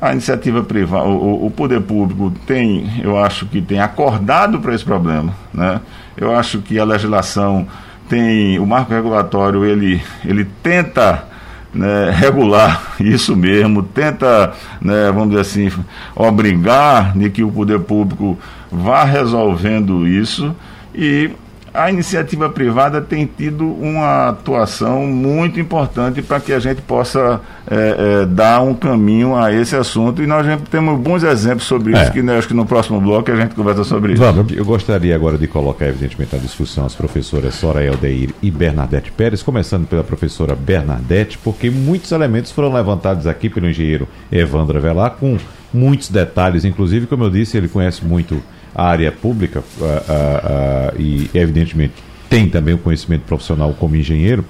[0.00, 4.84] a iniciativa privada, o, o, poder público tem, eu acho que tem acordado para esse
[4.84, 5.34] problema.
[5.52, 5.80] Né?
[6.16, 7.66] Eu acho que a legislação
[8.08, 11.24] tem o marco regulatório ele, ele tenta
[11.72, 15.72] né, regular isso mesmo, tenta, né, vamos dizer assim,
[16.14, 18.38] obrigar de que o poder público
[18.70, 20.54] vá resolvendo isso
[20.94, 21.30] e
[21.78, 28.22] a iniciativa privada tem tido uma atuação muito importante para que a gente possa é,
[28.22, 32.10] é, dar um caminho a esse assunto e nós temos bons exemplos sobre isso, é.
[32.10, 34.22] que né, acho que no próximo bloco a gente conversa sobre isso.
[34.22, 39.12] Vamos, eu gostaria agora de colocar, evidentemente, na discussão as professoras Soraya Aldeir e Bernadette
[39.12, 45.12] Pérez, começando pela professora Bernadette, porque muitos elementos foram levantados aqui pelo engenheiro Evandro Velar,
[45.12, 45.38] com
[45.72, 48.42] muitos detalhes, inclusive, como eu disse, ele conhece muito
[48.78, 51.94] a área pública uh, uh, uh, e, evidentemente,
[52.30, 54.44] tem também o conhecimento profissional como engenheiro.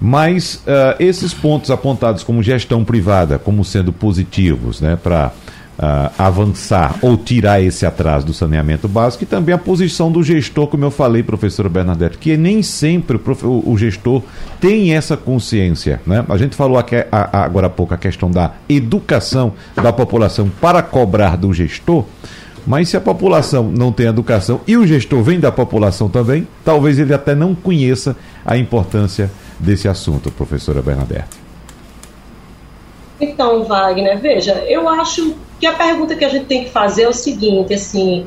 [0.00, 0.64] Mas
[0.98, 5.30] esses pontos apontados como gestão privada, como sendo positivos né, para
[6.18, 10.84] avançar ou tirar esse atraso do saneamento básico, e também a posição do gestor, como
[10.84, 14.24] eu falei, professora Bernadette, que nem sempre o, o gestor
[14.60, 16.00] tem essa consciência.
[16.04, 16.24] Né?
[16.28, 20.82] A gente falou aqui, a, agora há pouco a questão da educação da população para
[20.82, 22.04] cobrar do gestor.
[22.66, 26.98] Mas se a população não tem educação e o gestor vem da população também, talvez
[26.98, 31.42] ele até não conheça a importância desse assunto, professora Bernadette.
[33.20, 37.08] Então, Wagner, veja, eu acho que a pergunta que a gente tem que fazer é
[37.08, 38.26] o seguinte, assim,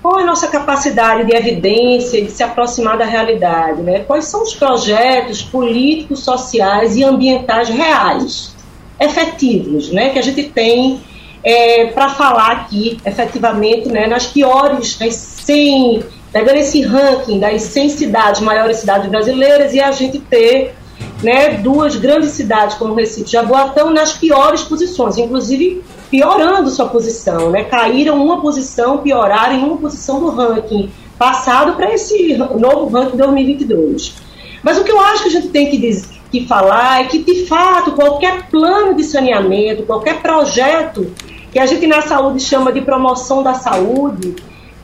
[0.00, 4.00] qual é a nossa capacidade de evidência de se aproximar da realidade, né?
[4.00, 8.54] Quais são os projetos políticos, sociais e ambientais reais,
[8.98, 11.00] efetivos, né, que a gente tem
[11.44, 17.88] é, para falar aqui, efetivamente, né, nas piores, nas 100, pegando esse ranking das 100
[17.90, 20.74] cidades, maiores cidades brasileiras, e a gente ter
[21.22, 27.50] né, duas grandes cidades como Recife e Jaboatão nas piores posições, inclusive piorando sua posição,
[27.50, 33.16] né, caíram uma posição, pioraram em uma posição do ranking passado para esse novo ranking
[33.16, 34.14] 2022.
[34.62, 37.18] Mas o que eu acho que a gente tem que, dizer, que falar é que,
[37.18, 41.12] de fato, qualquer plano de saneamento, qualquer projeto
[41.52, 44.34] que a gente na saúde chama de promoção da saúde,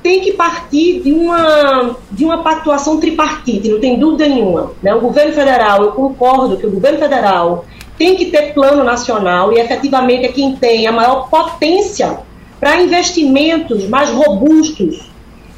[0.02, 4.72] tem que partir de uma, de uma pactuação tripartite, não tem dúvida nenhuma.
[4.83, 4.94] Né?
[4.94, 7.64] O governo federal, eu concordo que o governo federal
[7.96, 12.20] tem que ter plano nacional e efetivamente é quem tem a maior potência
[12.61, 15.09] para investimentos mais robustos,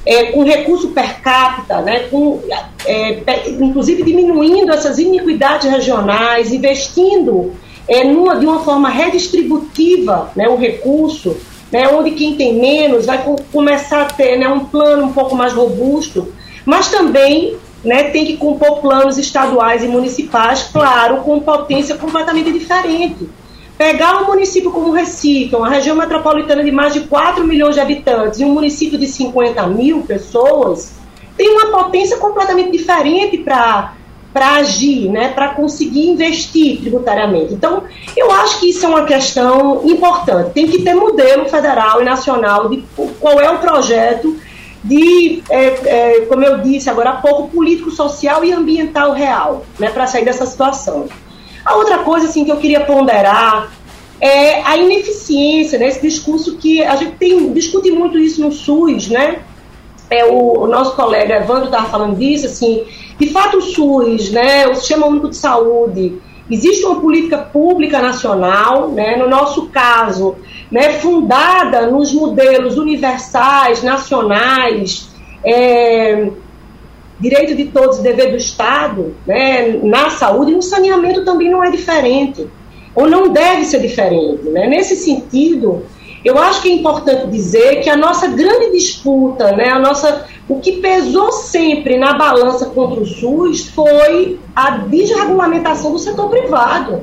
[0.07, 2.41] é, com recurso per capita, né, com,
[2.87, 7.53] é, inclusive diminuindo essas iniquidades regionais, investindo
[7.91, 11.37] é, numa, de uma forma redistributiva né, o recurso,
[11.73, 15.53] né, onde quem tem menos vai começar a ter né, um plano um pouco mais
[15.53, 16.33] robusto,
[16.65, 23.29] mas também né, tem que compor planos estaduais e municipais, claro, com potência completamente diferente.
[23.77, 28.39] Pegar um município como Recife, uma região metropolitana de mais de 4 milhões de habitantes,
[28.39, 30.93] e um município de 50 mil pessoas,
[31.37, 33.95] tem uma potência completamente diferente para
[34.33, 37.53] para agir, né, para conseguir investir tributariamente.
[37.53, 37.83] Então,
[38.17, 40.53] eu acho que isso é uma questão importante.
[40.53, 42.85] Tem que ter modelo federal e nacional de
[43.19, 44.37] qual é o projeto
[44.85, 49.91] de, é, é, como eu disse agora há pouco, político, social e ambiental real, né,
[49.91, 51.09] para sair dessa situação.
[51.65, 53.73] A outra coisa assim, que eu queria ponderar
[54.21, 59.09] é a ineficiência, né, esse discurso que a gente tem, discute muito isso no SUS,
[59.09, 59.41] né?
[60.11, 62.85] É, o, o nosso colega Evandro estava falando disso, assim,
[63.19, 66.21] de fato o SUS, né, o Sistema Único de Saúde,
[66.51, 70.35] existe uma política pública nacional, né, no nosso caso,
[70.71, 75.11] né, fundada nos modelos universais, nacionais,
[75.45, 76.29] é,
[77.21, 81.71] direito de todos dever do Estado, né, na saúde, e no saneamento também não é
[81.71, 82.49] diferente,
[82.95, 84.43] ou não deve ser diferente.
[84.49, 84.67] Né?
[84.67, 85.85] Nesse sentido,
[86.25, 90.61] eu acho que é importante dizer que a nossa grande disputa, né, a nossa, o
[90.61, 97.03] que pesou sempre na balança contra o SUS foi a desregulamentação do setor privado.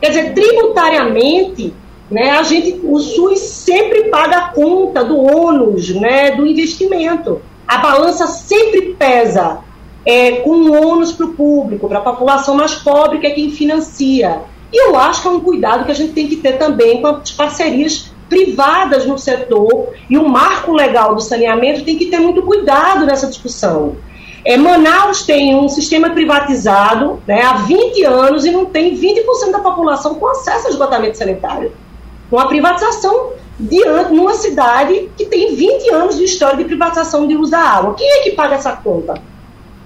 [0.00, 1.74] Quer dizer, tributariamente,
[2.10, 7.42] né, a gente, o SUS sempre paga a conta do ônus né, do investimento.
[7.68, 9.58] A balança sempre pesa
[10.04, 14.42] é, com ônus para o público, para a população mais pobre, que é quem financia.
[14.72, 17.08] E eu acho que é um cuidado que a gente tem que ter também com
[17.08, 22.42] as parcerias privadas no setor e o marco legal do saneamento tem que ter muito
[22.42, 23.96] cuidado nessa discussão.
[24.44, 29.58] É, Manaus tem um sistema privatizado né, há 20 anos e não tem 20% da
[29.58, 31.72] população com acesso a esgotamento sanitário
[32.30, 37.36] com a privatização diante numa cidade que tem 20 anos de história de privatização de
[37.36, 37.94] uso da água.
[37.94, 39.14] Quem é que paga essa conta?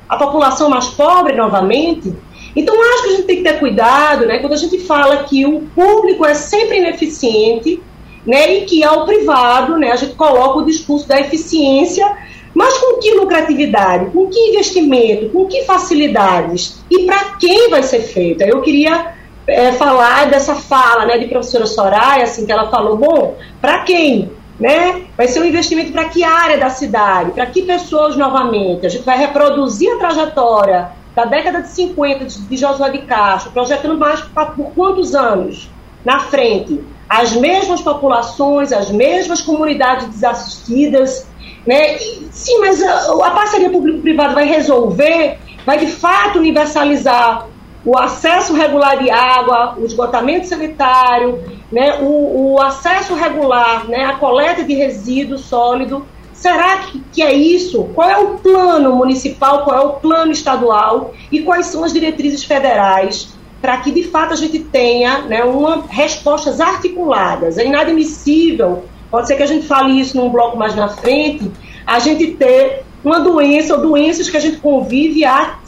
[0.08, 2.12] A população mais pobre, novamente?
[2.56, 5.46] Então, acho que a gente tem que ter cuidado, né, quando a gente fala que
[5.46, 7.80] o público é sempre ineficiente,
[8.26, 12.06] né, e que ao privado, né, a gente coloca o discurso da eficiência,
[12.54, 18.00] mas com que lucratividade, com que investimento, com que facilidades e para quem vai ser
[18.00, 18.44] feita?
[18.44, 19.14] Eu queria
[19.46, 24.32] é, falar dessa fala né, de professora Soraya, assim, que ela falou, bom, para quem?
[24.58, 25.06] Né?
[25.16, 27.30] Vai ser um investimento para que área da cidade?
[27.30, 28.84] Para que pessoas novamente?
[28.84, 33.52] A gente vai reproduzir a trajetória da década de 50 de, de Josué de Castro,
[33.52, 35.70] projetando mais por quantos anos
[36.04, 36.80] na frente?
[37.08, 41.26] As mesmas populações, as mesmas comunidades desassistidas,
[41.66, 41.96] né?
[41.96, 47.48] E, sim, mas a, a parceria público-privada vai resolver, vai de fato universalizar
[47.84, 54.14] o acesso regular de água, o esgotamento sanitário, né, o, o acesso regular né, à
[54.16, 56.06] coleta de resíduo sólido.
[56.32, 57.84] Será que, que é isso?
[57.94, 62.44] Qual é o plano municipal, qual é o plano estadual e quais são as diretrizes
[62.44, 67.58] federais para que de fato a gente tenha né, uma, respostas articuladas?
[67.58, 71.50] É inadmissível, pode ser que a gente fale isso num bloco mais na frente,
[71.86, 75.58] a gente ter uma doença ou doenças que a gente convive há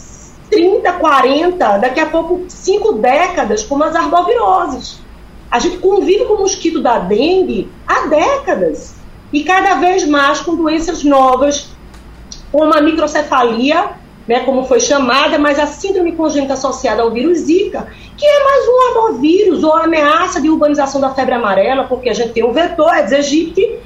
[0.51, 5.01] 30, 40, daqui a pouco cinco décadas, como as arboviroses.
[5.51, 8.95] A gente convive com o mosquito da dengue há décadas.
[9.33, 11.71] E cada vez mais com doenças novas,
[12.51, 17.89] como a microcefalia, né, como foi chamada, mas a síndrome congênita associada ao vírus Zika,
[18.17, 22.33] que é mais um arbovírus ou ameaça de urbanização da febre amarela, porque a gente
[22.33, 23.79] tem um vetor, Aedes aegypti,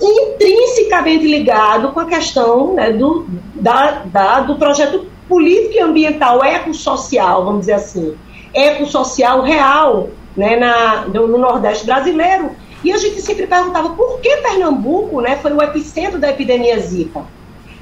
[0.00, 7.44] intrinsecamente ligado com a questão né, do, da, da, do projeto política e ambiental ecossocial,
[7.44, 8.16] vamos dizer assim,
[8.54, 12.50] ecossocial real né, na, no, no Nordeste brasileiro.
[12.82, 17.24] E a gente sempre perguntava por que Pernambuco né, foi o epicentro da epidemia Zika.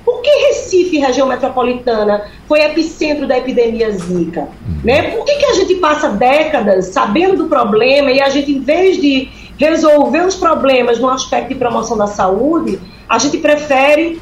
[0.09, 4.49] Por que Recife, região metropolitana, foi epicentro da epidemia Zika?
[4.83, 5.03] Né?
[5.11, 8.99] Por que, que a gente passa décadas sabendo do problema e a gente, em vez
[8.99, 14.18] de resolver os problemas no aspecto de promoção da saúde, a gente prefere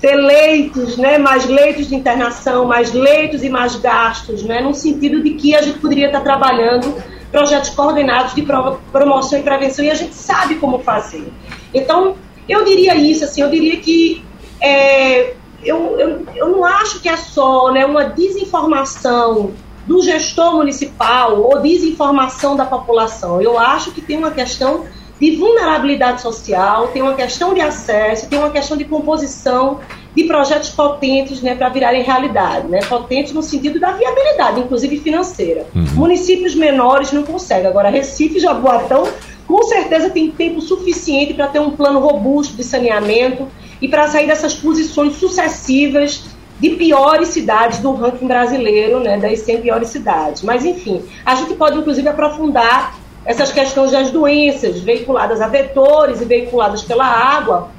[0.00, 5.22] ter leitos, né, mais leitos de internação, mais leitos e mais gastos, né, no sentido
[5.22, 6.92] de que a gente poderia estar trabalhando
[7.30, 8.44] projetos coordenados de
[8.90, 11.32] promoção e prevenção e a gente sabe como fazer.
[11.72, 12.16] Então,
[12.48, 14.25] eu diria isso, assim, eu diria que
[14.60, 19.52] é, eu, eu, eu não acho que é só né, uma desinformação
[19.86, 23.40] do gestor municipal ou desinformação da população.
[23.40, 24.84] Eu acho que tem uma questão
[25.20, 29.80] de vulnerabilidade social, tem uma questão de acesso, tem uma questão de composição
[30.14, 32.80] de projetos potentes né, para virarem realidade, né?
[32.88, 35.66] potentes no sentido da viabilidade, inclusive financeira.
[35.74, 35.84] Uhum.
[35.94, 37.66] Municípios menores não conseguem.
[37.66, 39.06] Agora, Recife e Jaboatão,
[39.46, 43.46] com certeza, tem tempo suficiente para ter um plano robusto de saneamento
[43.80, 46.24] e para sair dessas posições sucessivas
[46.58, 50.42] de piores cidades do ranking brasileiro, né, das 100 piores cidades.
[50.42, 56.24] Mas, enfim, a gente pode, inclusive, aprofundar essas questões das doenças veiculadas a vetores e
[56.24, 57.70] veiculadas pela água,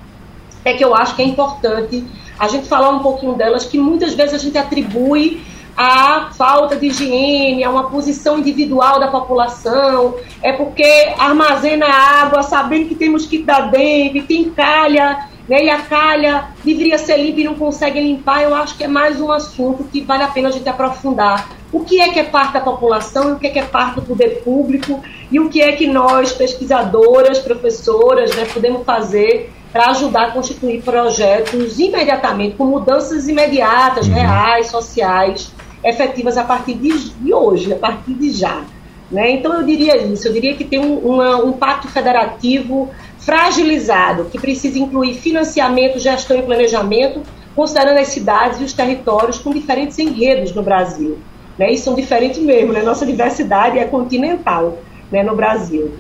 [0.64, 2.04] é que eu acho que é importante
[2.38, 5.42] a gente falar um pouquinho delas, que muitas vezes a gente atribui
[5.76, 12.90] a falta de higiene, a uma posição individual da população, é porque armazena água sabendo
[12.90, 17.44] que tem mosquito da dengue, tem calha, né, e a calha deveria ser limpa e
[17.46, 20.52] não consegue limpar, eu acho que é mais um assunto que vale a pena a
[20.52, 21.50] gente aprofundar.
[21.72, 24.02] O que é que é parte da população, o que é que é parte do
[24.02, 30.28] poder público e o que é que nós, pesquisadoras, professoras, né, podemos fazer para ajudar
[30.28, 34.14] a constituir projetos imediatamente, com mudanças imediatas, uhum.
[34.14, 38.64] reais, sociais, efetivas a partir de, de, hoje, a partir de já.
[39.12, 39.32] Né?
[39.32, 42.90] Então, eu diria isso, eu diria que tem um, uma, um pacto federativo
[43.28, 47.22] fragilizado, que precisa incluir financiamento, gestão e planejamento,
[47.54, 51.18] considerando as cidades e os territórios com diferentes enredos no Brasil.
[51.60, 51.74] Né?
[51.74, 52.82] E são diferentes mesmo, né?
[52.82, 54.78] nossa diversidade é continental
[55.12, 55.92] né, no Brasil.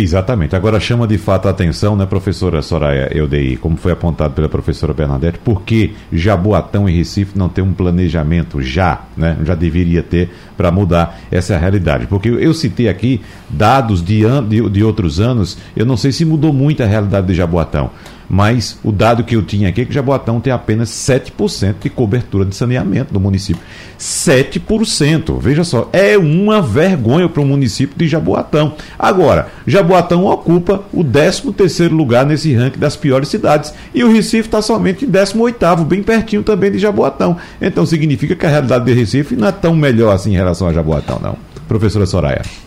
[0.00, 0.56] Exatamente.
[0.56, 4.92] Agora chama de fato a atenção, né, professora Soraya Eudei, como foi apontado pela professora
[4.92, 10.70] Bernadette, porque Jaboatão e Recife não tem um planejamento já, né, já deveria ter para
[10.70, 12.06] mudar essa realidade.
[12.06, 16.24] Porque eu citei aqui dados de, an de, de outros anos, eu não sei se
[16.24, 17.90] mudou muito a realidade de Jaboatão
[18.28, 22.44] mas o dado que eu tinha aqui é que Jaboatão tem apenas 7% de cobertura
[22.44, 23.62] de saneamento do município.
[23.98, 25.38] 7%.
[25.40, 28.74] Veja só, é uma vergonha para o município de Jaboatão.
[28.98, 34.60] Agora, Jaboatão ocupa o 13º lugar nesse ranking das piores cidades e o Recife está
[34.60, 37.36] somente em 18º, bem pertinho também de Jaboatão.
[37.60, 40.72] Então significa que a realidade de Recife não é tão melhor assim em relação a
[40.72, 41.36] Jaboatão, não.
[41.66, 42.63] Professora Soraya.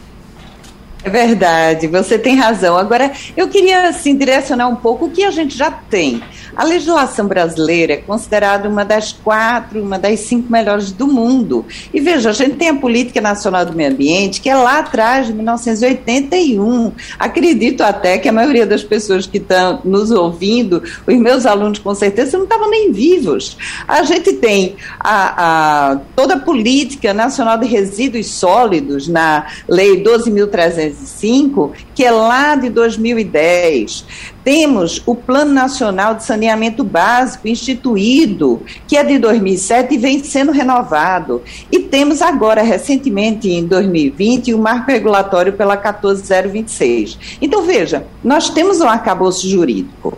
[1.08, 2.78] É verdade, você tem razão.
[2.78, 6.22] Agora, eu queria assim, direcionar um pouco o que a gente já tem.
[6.58, 11.63] A legislação brasileira é considerada uma das quatro, uma das cinco melhores do mundo.
[11.93, 15.28] E veja, a gente tem a Política Nacional do Meio Ambiente, que é lá atrás,
[15.28, 16.91] de 1981.
[17.20, 21.93] Acredito até que a maioria das pessoas que estão nos ouvindo, os meus alunos com
[21.93, 23.56] certeza, não estavam nem vivos.
[23.88, 31.74] A gente tem a, a, toda a Política Nacional de Resíduos Sólidos, na Lei 12.305,
[31.93, 34.06] que é lá de 2010.
[34.47, 40.53] Temos o Plano Nacional de Saneamento Básico instituído, que é de 2007 e vem sendo
[40.53, 41.41] renovado.
[41.69, 47.19] E temos agora, recentemente, em 2020, o marco regulatório pela 14026.
[47.41, 50.17] Então, veja, nós temos um arcabouço jurídico.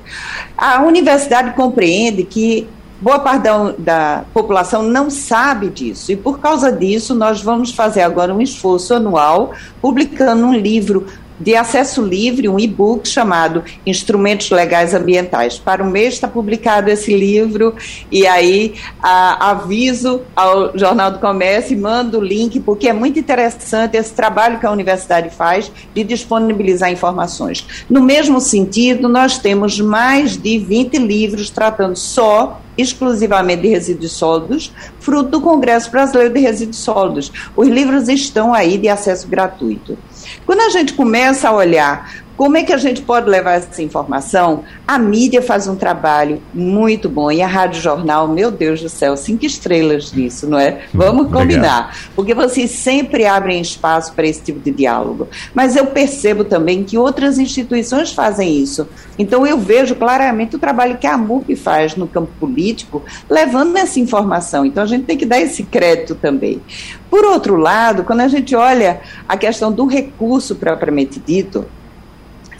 [0.56, 2.68] A universidade compreende que
[3.02, 6.12] boa parte da, da, população não sabe disso.
[6.12, 11.06] E por causa disso, nós vamos fazer agora um esforço anual, publicando um livro
[11.40, 15.58] de acesso livre, um e-book chamado Instrumentos Legais Ambientais.
[15.58, 17.74] Para o mês está publicado esse livro
[18.12, 23.18] e aí a, aviso ao Jornal do Comércio e mando o link, porque é muito
[23.18, 27.66] interessante esse trabalho que a universidade faz de disponibilizar informações.
[27.90, 34.74] No mesmo sentido, nós temos mais de 20 livros tratando só exclusivamente de resíduos sólidos,
[35.00, 37.32] fruto do Congresso Brasileiro de Resíduos Sólidos.
[37.56, 39.98] Os livros estão aí de acesso gratuito.
[40.46, 44.64] Quando a gente começa a olhar como é que a gente pode levar essa informação?
[44.88, 49.18] A mídia faz um trabalho muito bom e a Rádio Jornal, meu Deus do céu,
[49.18, 50.84] cinco estrelas nisso, não é?
[50.94, 55.28] Vamos combinar, porque vocês sempre abrem espaço para esse tipo de diálogo.
[55.54, 58.88] Mas eu percebo também que outras instituições fazem isso.
[59.18, 64.00] Então eu vejo claramente o trabalho que a MUP faz no campo político, levando essa
[64.00, 64.66] informação.
[64.66, 66.62] Então a gente tem que dar esse crédito também.
[67.10, 71.66] Por outro lado, quando a gente olha a questão do recurso propriamente dito,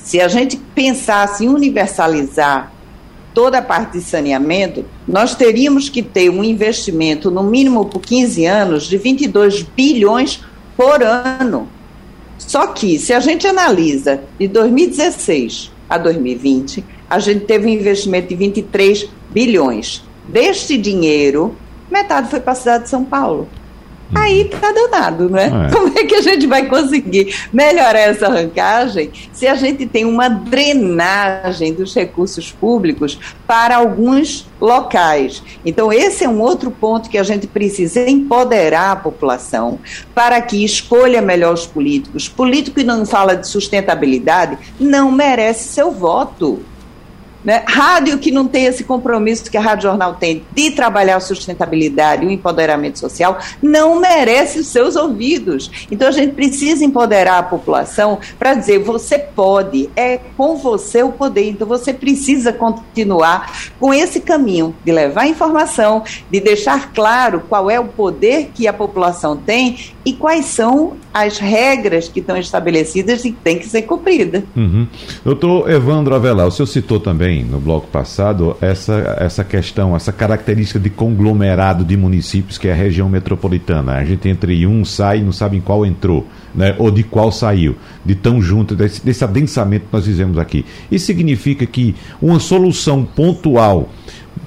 [0.04, 2.74] se a gente pensasse em universalizar
[3.34, 8.46] toda a parte de saneamento, nós teríamos que ter um investimento, no mínimo por 15
[8.46, 10.44] anos, de 22 bilhões
[10.76, 11.68] por ano.
[12.38, 18.30] Só que, se a gente analisa de 2016 a 2020, a gente teve um investimento
[18.30, 20.04] de 23 bilhões.
[20.28, 21.56] Deste dinheiro,
[21.92, 23.48] metade foi para a cidade de São Paulo.
[24.14, 25.68] Aí tá danado, né?
[25.68, 25.72] É.
[25.74, 30.30] Como é que a gente vai conseguir melhorar essa arrancagem se a gente tem uma
[30.30, 35.44] drenagem dos recursos públicos para alguns locais?
[35.66, 39.80] Então, esse é um outro ponto que a gente precisa empoderar a população
[40.14, 42.28] para que escolha melhor os políticos.
[42.28, 46.60] Político que não fala de sustentabilidade não merece seu voto.
[47.44, 47.64] Né?
[47.66, 52.26] Rádio que não tem esse compromisso que a Rádio Jornal tem de trabalhar a sustentabilidade
[52.26, 55.88] e o empoderamento social não merece os seus ouvidos.
[55.90, 61.12] Então a gente precisa empoderar a população para dizer: você pode, é com você o
[61.12, 61.50] poder.
[61.50, 67.80] Então você precisa continuar com esse caminho de levar informação, de deixar claro qual é
[67.80, 73.32] o poder que a população tem e quais são as regras que estão estabelecidas e
[73.32, 74.44] que têm que ser cumpridas.
[74.56, 74.88] Uhum.
[75.24, 80.80] Doutor Evandro Avelar, o senhor citou também no bloco passado essa, essa questão, essa característica
[80.80, 83.94] de conglomerado de municípios que é a região metropolitana.
[83.94, 86.76] A gente entra em um, sai e não sabe em qual entrou, né?
[86.78, 87.76] ou de qual saiu,
[88.06, 90.66] de tão junto, desse, desse adensamento que nós fizemos aqui.
[90.92, 93.90] Isso significa que uma solução pontual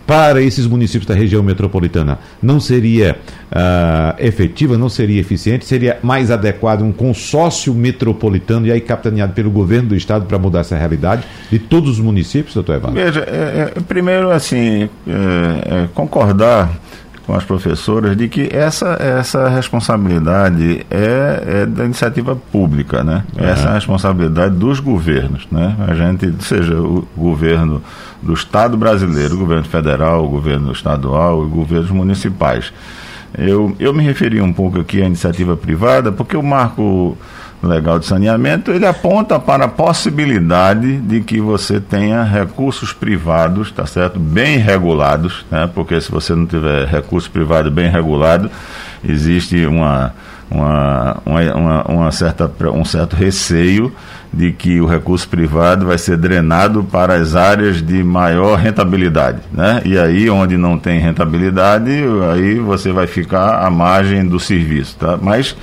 [0.07, 3.17] para esses municípios da região metropolitana não seria
[3.51, 9.51] uh, efetiva, não seria eficiente, seria mais adequado um consórcio metropolitano e aí capitaneado pelo
[9.51, 13.03] governo do estado para mudar essa realidade de todos os municípios, doutor Evandro?
[13.03, 16.71] Veja, é, é, primeiro assim, é, é concordar
[17.27, 23.25] com as professoras de que essa, essa responsabilidade é, é da iniciativa pública, né?
[23.37, 23.45] Uhum.
[23.45, 25.77] Essa é a responsabilidade dos governos, né?
[25.87, 27.83] A gente, seja o governo
[28.21, 32.73] do Estado brasileiro, o governo federal, o governo estadual e governos municipais.
[33.37, 37.17] Eu, eu me referi um pouco aqui à iniciativa privada, porque o marco
[37.63, 43.87] legal de saneamento, ele aponta para a possibilidade de que você tenha recursos privados, tá
[43.87, 44.19] certo?
[44.19, 45.71] Bem regulados, né?
[45.73, 48.51] Porque se você não tiver recurso privado bem regulado,
[49.05, 50.13] existe uma,
[50.51, 53.93] uma, uma, uma, certa, um certo receio
[54.33, 59.83] de que o recurso privado vai ser drenado para as áreas de maior rentabilidade, né?
[59.85, 61.91] E aí onde não tem rentabilidade,
[62.33, 65.19] aí você vai ficar à margem do serviço, tá?
[65.21, 65.55] Mas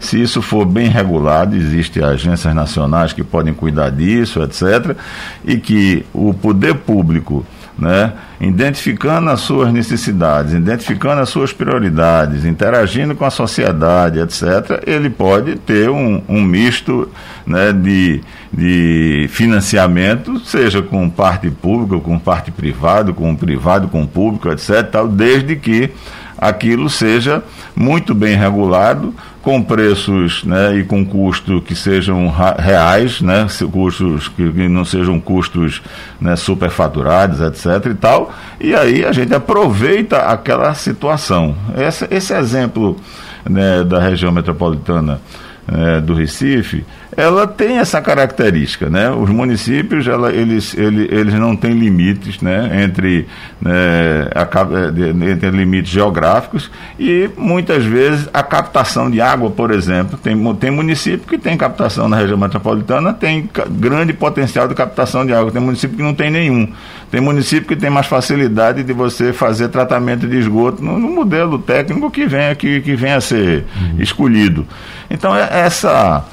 [0.00, 4.96] se isso for bem regulado, existem agências nacionais que podem cuidar disso, etc.
[5.44, 7.44] E que o poder público,
[7.78, 15.10] né, identificando as suas necessidades, identificando as suas prioridades, interagindo com a sociedade, etc., ele
[15.10, 17.10] pode ter um, um misto
[17.46, 24.48] né, de, de financiamento, seja com parte pública, com parte privada, com privado, com público,
[24.50, 25.90] etc., tal, desde que
[26.38, 27.42] aquilo seja
[27.76, 34.42] muito bem regulado, com preços né, e com custos que sejam reais, né, custos que,
[34.68, 35.80] não sejam custos
[36.20, 37.90] né, superfaturados, etc.
[37.90, 41.56] e tal, e aí a gente aproveita aquela situação.
[41.76, 42.96] Esse, esse exemplo
[43.48, 45.20] né, da região metropolitana
[45.66, 46.84] é, do Recife,
[47.20, 49.10] ela tem essa característica, né?
[49.10, 52.82] Os municípios, ela, eles, eles, eles não têm limites, né?
[52.82, 53.26] Entre,
[53.60, 60.54] né, a, entre limites geográficos e muitas vezes a captação de água, por exemplo, tem,
[60.54, 65.52] tem município que tem captação na região metropolitana, tem grande potencial de captação de água,
[65.52, 66.72] tem município que não tem nenhum,
[67.10, 71.58] tem município que tem mais facilidade de você fazer tratamento de esgoto no, no modelo
[71.58, 74.00] técnico que venha, que, que venha a ser uhum.
[74.00, 74.66] escolhido.
[75.10, 76.24] Então, é, essa,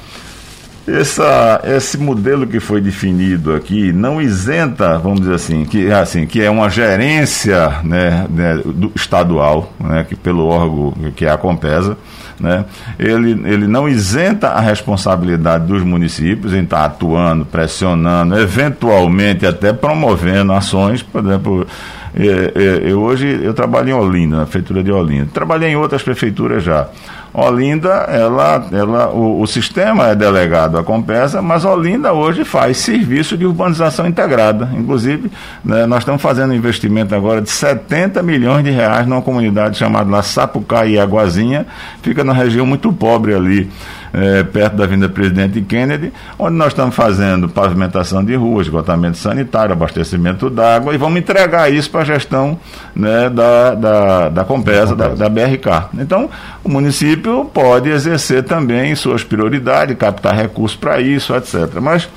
[0.96, 6.42] essa, esse modelo que foi definido aqui não isenta, vamos dizer assim, que, assim, que
[6.42, 11.96] é uma gerência né, né, do, estadual, né, que pelo órgão que é a Compesa,
[12.40, 12.64] né,
[12.98, 20.52] ele, ele não isenta a responsabilidade dos municípios em estar atuando, pressionando, eventualmente até promovendo
[20.52, 21.66] ações, por exemplo,
[22.14, 25.28] é, é, eu hoje eu trabalho em Olinda, na prefeitura de Olinda.
[25.32, 26.88] Trabalhei em outras prefeituras já.
[27.32, 33.36] Olinda, ela, ela, o, o, sistema é delegado à Compesa, mas Olinda hoje faz serviço
[33.36, 34.68] de urbanização integrada.
[34.74, 35.30] Inclusive,
[35.64, 40.10] né, nós estamos fazendo um investimento agora de 70 milhões de reais numa comunidade chamada
[40.10, 41.66] lá Sapucaí e Aguazinha,
[42.02, 43.70] fica na região muito pobre ali
[44.12, 49.72] é, perto da Avenida Presidente Kennedy, onde nós estamos fazendo pavimentação de ruas, esgotamento sanitário,
[49.72, 52.58] abastecimento d'água, e vamos entregar isso para a gestão
[52.94, 55.90] né, da, da, da Compesa, da, da BRK.
[55.98, 56.30] Então,
[56.64, 57.17] o município
[57.52, 61.80] pode exercer também suas prioridades, captar recursos para isso, etc.
[61.80, 62.08] Mas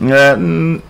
[0.00, 0.36] é,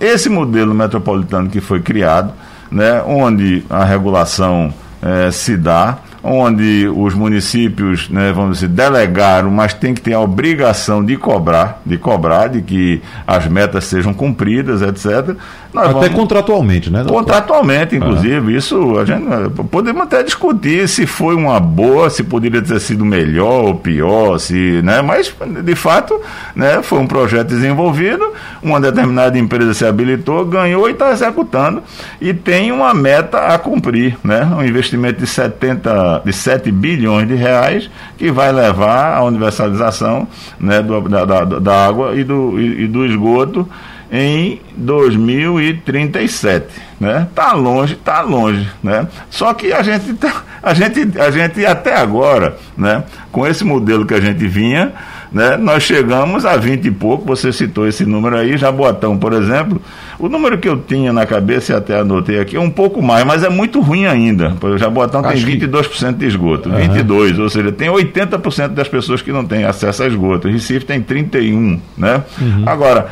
[0.01, 2.33] esse modelo metropolitano que foi criado,
[2.71, 4.73] né, onde a regulação
[5.03, 10.21] é, se dá, onde os municípios, né, vamos dizer, delegaram, mas tem que ter a
[10.21, 15.37] obrigação de cobrar, de cobrar, de que as metas sejam cumpridas, etc.
[15.73, 16.15] Nós até vamos...
[16.15, 17.05] contratualmente, né?
[17.09, 18.55] Contratualmente, inclusive.
[18.55, 19.25] Isso a gente
[19.71, 24.83] podemos até discutir se foi uma boa, se poderia ter sido melhor ou pior, se,
[24.83, 25.01] né?
[25.01, 26.21] Mas de fato,
[26.55, 26.83] né?
[26.83, 31.83] Foi um projeto desenvolvido, uma determinada empresa se habilitou, ganhou e está executando
[32.21, 34.45] e tem uma meta a cumprir, né?
[34.55, 40.29] Um investimento de 70, de 7 bilhões de reais que vai levar à universalização,
[40.61, 40.83] né?
[40.83, 43.67] Do, da, da, da água e do, e, e do esgoto
[44.15, 46.67] em 2037,
[47.01, 47.27] né?
[47.35, 49.09] Tá longe, tá longe, né?
[49.31, 54.05] Só que a gente tá, a gente a gente até agora, né, com esse modelo
[54.05, 54.93] que a gente vinha,
[55.33, 59.81] né, nós chegamos a 20 e pouco, você citou esse número aí, Jaboatão, por exemplo,
[60.19, 63.25] o número que eu tinha na cabeça e até anotei aqui é um pouco mais,
[63.25, 64.57] mas é muito ruim ainda.
[64.61, 66.77] O Jaboatão Acho tem 22% de esgoto, uhum.
[66.77, 70.49] 22, ou seja, tem 80% das pessoas que não têm acesso a esgoto.
[70.49, 72.23] O Recife tem 31, né?
[72.41, 72.65] Uhum.
[72.67, 73.09] Agora,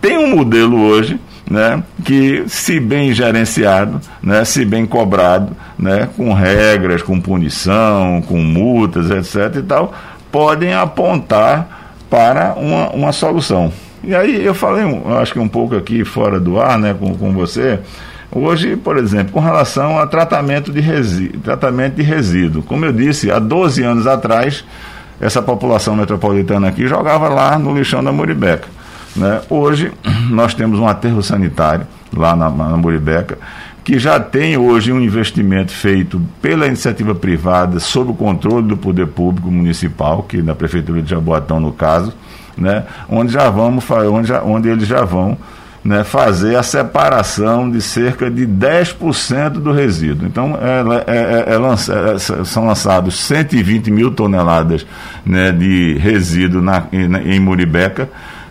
[0.00, 1.18] tem um modelo hoje
[1.50, 8.38] né, que, se bem gerenciado, né, se bem cobrado, né, com regras, com punição, com
[8.38, 9.56] multas, etc.
[9.56, 9.92] e tal,
[10.30, 13.72] podem apontar para uma, uma solução.
[14.02, 14.84] E aí eu falei,
[15.20, 17.78] acho que um pouco aqui fora do ar, né, com, com você.
[18.32, 22.62] Hoje, por exemplo, com relação a tratamento de, resíduo, tratamento de resíduo.
[22.62, 24.64] Como eu disse, há 12 anos atrás,
[25.20, 28.68] essa população metropolitana aqui jogava lá no lixão da Muribeca.
[29.16, 29.40] Né?
[29.50, 29.92] Hoje,
[30.30, 33.36] nós temos um aterro sanitário lá na, na Muribeca,
[33.84, 39.06] que já tem hoje um investimento feito pela iniciativa privada, sob o controle do poder
[39.06, 42.12] público municipal, que na Prefeitura de Jaboatão, no caso,
[42.56, 42.84] né?
[43.08, 45.36] onde, já vamos, onde, já, onde eles já vão
[45.82, 50.26] né, fazer a separação de cerca de 10% do resíduo.
[50.26, 54.86] Então, é, é, é, lança, é, são lançados 120 mil toneladas
[55.24, 58.10] né, de resíduo na, em, em Muribeca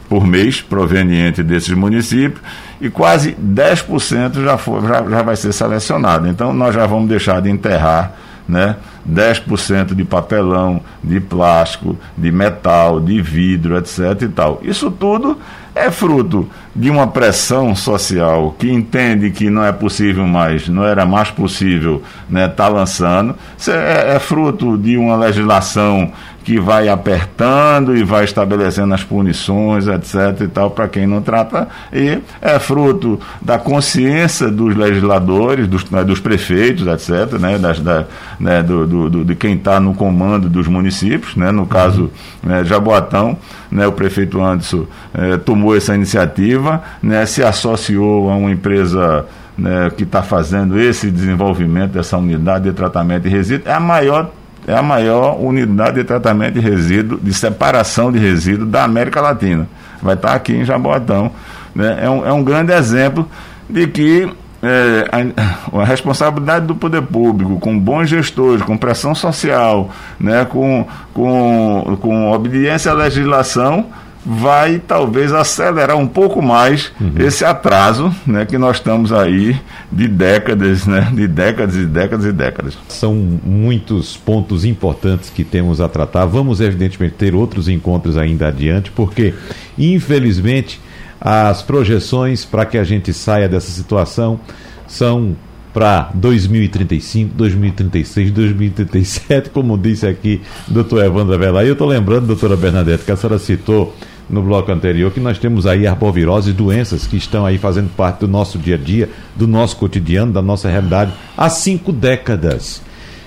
[0.10, 2.42] por mês, proveniente desses municípios,
[2.82, 6.28] e quase 10% já, já, já vai ser selecionado.
[6.28, 8.16] Então, nós já vamos deixar de enterrar
[8.50, 8.78] né?
[9.08, 14.24] 10% de papelão, de plástico, de metal, de vidro, etc.
[14.24, 14.60] e tal.
[14.64, 15.38] Isso tudo
[15.76, 21.06] é fruto de uma pressão social que entende que não é possível mais, não era
[21.06, 23.36] mais possível estar né, tá lançando.
[23.68, 26.12] É, é fruto de uma legislação
[26.50, 30.42] que vai apertando e vai estabelecendo as punições, etc.
[30.42, 36.04] e tal, para quem não trata, e é fruto da consciência dos legisladores, dos, né,
[36.04, 38.06] dos prefeitos, etc., né, das, da,
[38.40, 42.10] né, do, do, do, de quem está no comando dos municípios, né, no caso
[42.42, 43.38] né, Jaboatão,
[43.70, 49.24] né, o prefeito Anderson eh, tomou essa iniciativa, né, se associou a uma empresa
[49.56, 54.32] né, que está fazendo esse desenvolvimento dessa unidade de tratamento de resíduos, é a maior
[54.70, 59.68] é a maior unidade de tratamento de resíduo, de separação de resíduo da América Latina.
[60.00, 61.32] Vai estar aqui em Jaboatão.
[61.74, 62.02] Né?
[62.04, 63.28] É, um, é um grande exemplo
[63.68, 69.90] de que é, a, a, responsabilidade do poder público, com bons gestores, com pressão social,
[70.20, 73.88] né, com, com, com obediência à legislação,
[74.32, 77.14] vai talvez acelerar um pouco mais uhum.
[77.18, 79.60] esse atraso né, que nós estamos aí
[79.92, 82.78] de décadas, né, de décadas e décadas e décadas.
[82.88, 86.26] São muitos pontos importantes que temos a tratar.
[86.28, 89.34] Vamos, evidentemente, ter outros encontros ainda adiante, porque,
[89.76, 90.80] infelizmente,
[91.20, 94.40] as projeções para que a gente saia dessa situação
[94.86, 95.36] são
[95.74, 101.64] para 2035, 2036, 2037, como disse aqui o doutor Evandro Avelar.
[101.66, 103.96] E eu estou lembrando, doutora Bernadette, que a senhora citou
[104.30, 108.28] no bloco anterior que nós temos aí arboviroses, doenças que estão aí fazendo parte do
[108.28, 112.82] nosso dia a dia, do nosso cotidiano, da nossa realidade há cinco décadas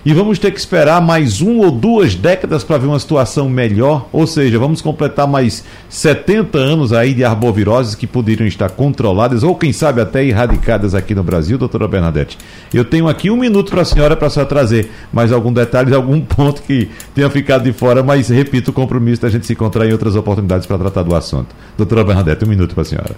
[0.05, 4.09] e vamos ter que esperar mais um ou duas décadas para ver uma situação melhor,
[4.13, 9.55] ou seja, vamos completar mais 70 anos aí de arboviroses que poderiam estar controladas ou
[9.55, 12.37] quem sabe até erradicadas aqui no Brasil, doutora Bernadette.
[12.75, 16.21] Eu tenho aqui um minuto para a senhora para senhora trazer mais algum detalhe, algum
[16.21, 19.93] ponto que tenha ficado de fora, mas repito o compromisso da gente se encontrar em
[19.93, 21.55] outras oportunidades para tratar do assunto.
[21.77, 23.17] Doutora Bernadette, um minuto para a senhora.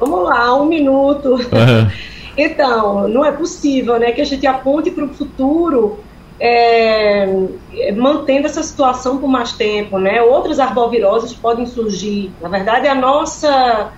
[0.00, 1.34] Vamos lá, um minuto.
[1.34, 1.90] Uhum.
[2.36, 5.98] Então, não é possível né, que a gente aponte para o futuro
[6.40, 7.26] é,
[7.94, 9.98] mantendo essa situação por mais tempo.
[9.98, 10.22] Né?
[10.22, 12.32] Outras arboviroses podem surgir.
[12.40, 13.92] Na verdade, a nossa,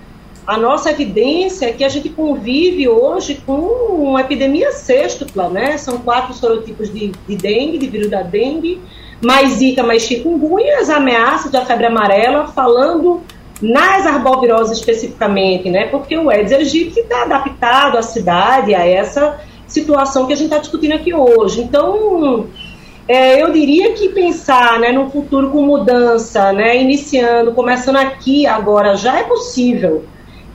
[0.47, 5.49] a nossa evidência é que a gente convive hoje com uma epidemia sextupla.
[5.49, 5.79] Né?
[5.79, 8.81] São quatro sorotipos de, de dengue, de vírus da dengue,
[9.25, 13.23] mais zika, mais chikungunya, as ameaças da febre amarela, falando
[13.65, 15.87] nas arboviroses especificamente, né?
[15.87, 20.59] Porque o Aedes aegypti está adaptado à cidade, a essa situação que a gente está
[20.59, 21.63] discutindo aqui hoje.
[21.63, 22.47] Então,
[23.09, 28.97] é, eu diria que pensar né, no futuro com mudança, né, iniciando, começando aqui agora,
[28.97, 30.05] já é possível.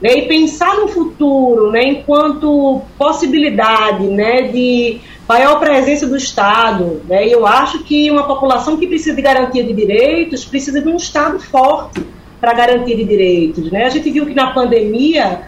[0.00, 4.98] né, e pensar no futuro, né, enquanto possibilidade, né, de
[5.28, 9.74] maior presença do Estado, né, eu acho que uma população que precisa de garantia de
[9.74, 12.02] direitos precisa de um Estado forte
[12.40, 13.84] para garantia de direitos, né?
[13.84, 15.42] A gente viu que na pandemia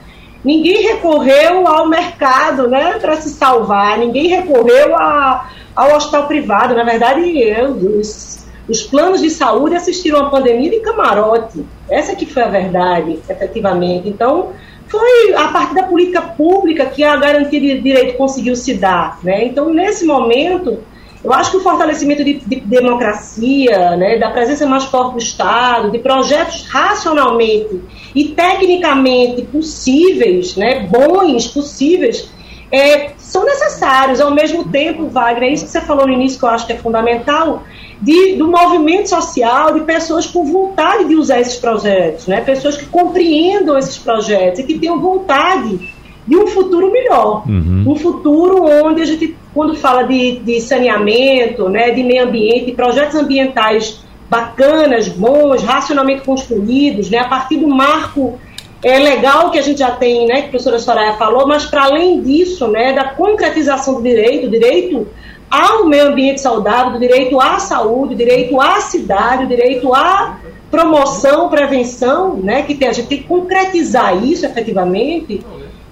[0.45, 6.85] ninguém recorreu ao mercado, né, para se salvar, ninguém recorreu a, ao hospital privado, na
[6.85, 11.65] verdade, eu, os, os planos de saúde assistiram a pandemia de camarote.
[11.89, 14.09] Essa que foi a verdade, efetivamente.
[14.09, 14.51] Então,
[14.89, 19.19] foi a partir da política pública que a garantia de direito conseguiu se dar.
[19.23, 19.47] Né?
[19.47, 20.79] Então, nesse momento,
[21.25, 25.91] eu acho que o fortalecimento de, de democracia, né, da presença mais forte do Estado,
[25.91, 27.81] de projetos racionalmente
[28.15, 32.29] e tecnicamente possíveis, né, bons, possíveis,
[32.73, 34.21] é, são necessários.
[34.21, 36.77] Ao mesmo tempo, Wagner, isso que você falou no início que eu acho que é
[36.77, 37.63] fundamental,
[38.01, 42.41] de, do movimento social, de pessoas com vontade de usar esses projetos, né?
[42.41, 45.89] pessoas que compreendam esses projetos e que tenham vontade
[46.27, 47.45] de um futuro melhor.
[47.49, 47.85] Uhum.
[47.87, 53.17] Um futuro onde a gente, quando fala de, de saneamento, né, de meio ambiente, projetos
[53.17, 54.01] ambientais
[54.31, 58.39] bacanas, bons, racionalmente construídos, né, a partir do marco
[58.83, 61.85] é legal que a gente já tem, né, que a professora Soraya falou, mas para
[61.85, 65.07] além disso, né, da concretização do direito, direito
[65.51, 70.39] ao meio ambiente saudável, do direito à saúde, direito à cidade, o direito à
[70.71, 75.45] promoção, prevenção, né, que tem, a gente tem que concretizar isso efetivamente,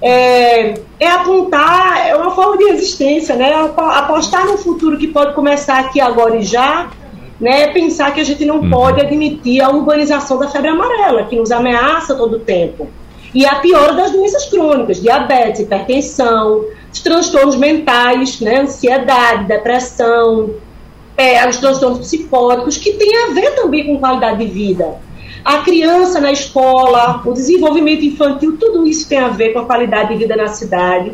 [0.03, 5.79] é, é, apontar, é uma forma de existência, né, apostar no futuro que pode começar
[5.79, 6.91] aqui agora e já,
[7.39, 8.71] né, pensar que a gente não uhum.
[8.71, 12.89] pode admitir a urbanização da febre amarela, que nos ameaça todo o tempo.
[13.35, 20.51] E a pior das doenças crônicas, diabetes, hipertensão, os transtornos mentais, né, ansiedade, depressão,
[21.17, 24.99] é, os transtornos psicóticos, que tem a ver também com qualidade de vida.
[25.45, 30.13] A criança na escola, o desenvolvimento infantil, tudo isso tem a ver com a qualidade
[30.13, 31.13] de vida na cidade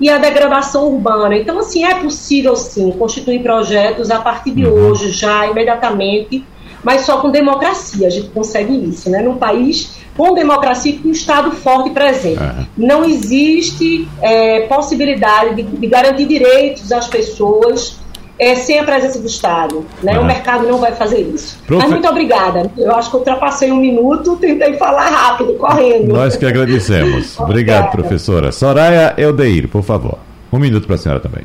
[0.00, 1.36] e a degradação urbana.
[1.36, 4.90] Então, assim, é possível sim constituir projetos a partir de uhum.
[4.90, 6.44] hoje, já imediatamente,
[6.82, 9.22] mas só com democracia a gente consegue isso, né?
[9.22, 12.40] Num país com democracia e com Estado forte e presente.
[12.40, 12.66] Uhum.
[12.76, 17.98] Não existe é, possibilidade de, de, garantir direitos às pessoas
[18.38, 19.84] é, sem a presença do Estado.
[20.02, 20.18] Né?
[20.18, 21.58] O mercado não vai fazer isso.
[21.66, 21.82] Profe...
[21.82, 22.70] Mas muito obrigada.
[22.76, 26.12] Eu acho que ultrapassei um minuto, tentei falar rápido, correndo.
[26.12, 27.38] Nós que agradecemos.
[27.40, 28.52] Obrigado, professora.
[28.52, 30.18] Soraya Eldeir, por favor.
[30.52, 31.42] Um minuto para a senhora também.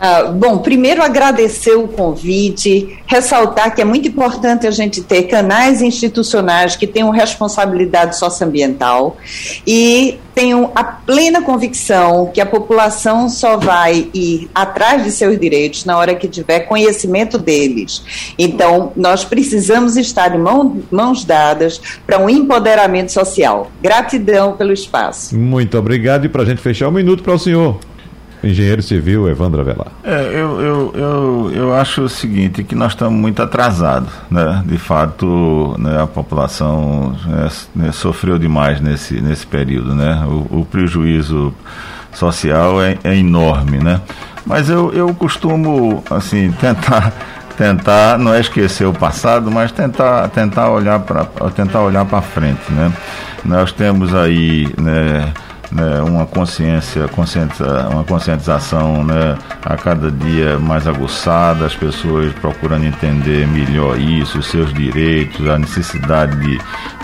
[0.00, 5.80] Ah, bom, primeiro agradecer o convite, ressaltar que é muito importante a gente ter canais
[5.80, 9.16] institucionais que tenham responsabilidade socioambiental
[9.66, 15.86] e tenham a plena convicção que a população só vai ir atrás de seus direitos
[15.86, 18.34] na hora que tiver conhecimento deles.
[18.38, 23.70] Então, nós precisamos estar de mão, mãos dadas para um empoderamento social.
[23.80, 25.34] Gratidão pelo espaço.
[25.34, 27.78] Muito obrigado e para a gente fechar um minuto para o senhor.
[28.42, 29.88] Engenheiro Civil Evandro Avelar.
[30.04, 34.62] É, eu, eu, eu, eu acho o seguinte, que nós estamos muito atrasados, né?
[34.66, 40.24] De fato, né, a população né, né, sofreu demais nesse, nesse período, né?
[40.26, 41.52] O, o prejuízo
[42.12, 44.00] social é, é, enorme, né?
[44.44, 47.12] Mas eu, eu costumo, assim, tentar
[47.56, 52.70] tentar não é esquecer o passado, mas tentar tentar olhar para tentar olhar para frente,
[52.70, 52.92] né?
[53.44, 55.32] Nós temos aí, né,
[55.70, 57.08] né, uma consciência,
[57.90, 64.46] uma conscientização né, a cada dia mais aguçada, as pessoas procurando entender melhor isso, os
[64.46, 66.58] seus direitos, a necessidade de,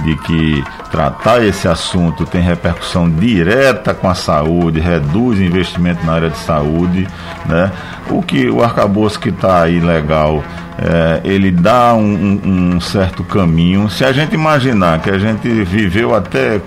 [0.04, 6.30] de que tratar esse assunto tem repercussão direta com a saúde, reduz investimento na área
[6.30, 7.08] de saúde,
[7.46, 7.70] né?
[8.10, 10.42] O que o arcabouço que está aí legal
[10.84, 13.88] é, ele dá um, um, certo caminho.
[13.88, 16.60] Se a gente imaginar que a gente viveu até,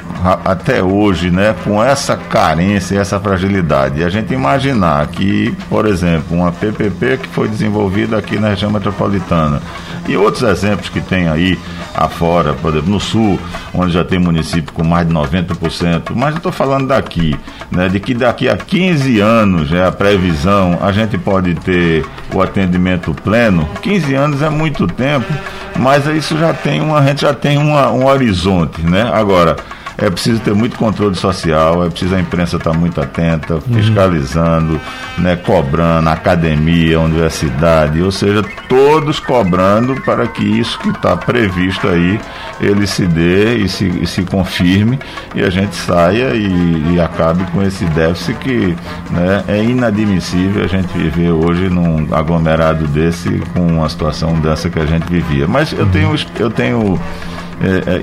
[0.46, 6.38] até hoje né, com essa carência, essa fragilidade, e a gente imaginar que, por exemplo,
[6.38, 9.62] uma PPP que foi desenvolvida aqui na região metropolitana
[10.08, 11.60] e outros exemplos que tem aí
[11.94, 13.40] afora, por exemplo, no sul,
[13.74, 17.36] onde já tem município com mais de 90%, mas eu estou falando daqui,
[17.72, 22.42] né, de que daqui a 15 anos, é a previsão, a gente pode ter o
[22.42, 23.68] atendimento pleno.
[23.82, 25.32] 15 anos é muito tempo,
[25.78, 29.10] mas isso já tem uma, a gente já tem uma, um horizonte, né?
[29.14, 29.56] Agora,
[29.98, 33.62] é preciso ter muito controle social, é preciso a imprensa estar muito atenta, uhum.
[33.62, 35.24] fiscalizando, uhum.
[35.24, 42.20] né, cobrando, academia, universidade, ou seja, todos cobrando para que isso que está previsto aí,
[42.60, 45.00] ele se dê e se, e se confirme
[45.34, 48.76] e a gente saia e, e acabe com esse déficit que
[49.12, 54.80] né, é inadmissível a gente viver hoje num aglomerado desse com uma situação dessa que
[54.80, 55.48] a gente vivia.
[55.48, 57.00] Mas eu tenho, eu tenho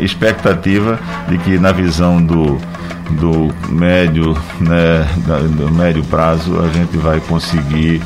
[0.01, 0.99] expectativa
[1.29, 2.59] de que na visão do
[3.13, 5.07] do médio, né,
[5.57, 8.01] do médio prazo, a gente vai conseguir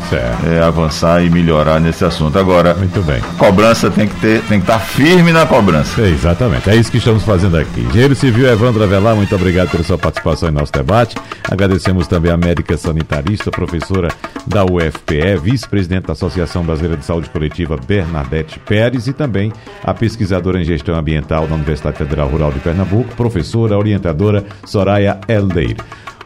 [0.44, 2.38] é, avançar e melhorar nesse assunto.
[2.38, 3.20] Agora, muito bem.
[3.38, 6.00] Cobrança tem que ter, tem que estar firme na cobrança.
[6.00, 6.68] É, exatamente.
[6.68, 7.80] É isso que estamos fazendo aqui.
[7.80, 11.16] Engenheiro Civil Evandro Avelar, muito obrigado pela sua participação em nosso debate.
[11.50, 14.08] Agradecemos também a médica sanitarista, professora
[14.46, 19.52] da UFPE, vice-presidente da Associação Brasileira de Saúde Coletiva, Bernadette Pérez, e também
[19.82, 25.20] a pesquisadora em gestão ambiental da Universidade Federal Rural de Pernambuco, professora, orientadora Soraya Soraya
[25.28, 25.76] Eldeir.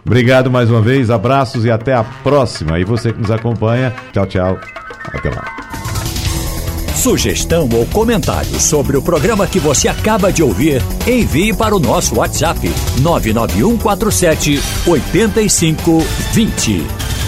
[0.06, 2.78] Obrigado mais uma vez, abraços e até a próxima.
[2.78, 4.58] E você que nos acompanha, tchau, tchau.
[5.12, 5.44] Até lá.
[6.94, 12.16] Sugestão ou comentário sobre o programa que você acaba de ouvir, envie para o nosso
[12.16, 17.19] WhatsApp 99147 8520.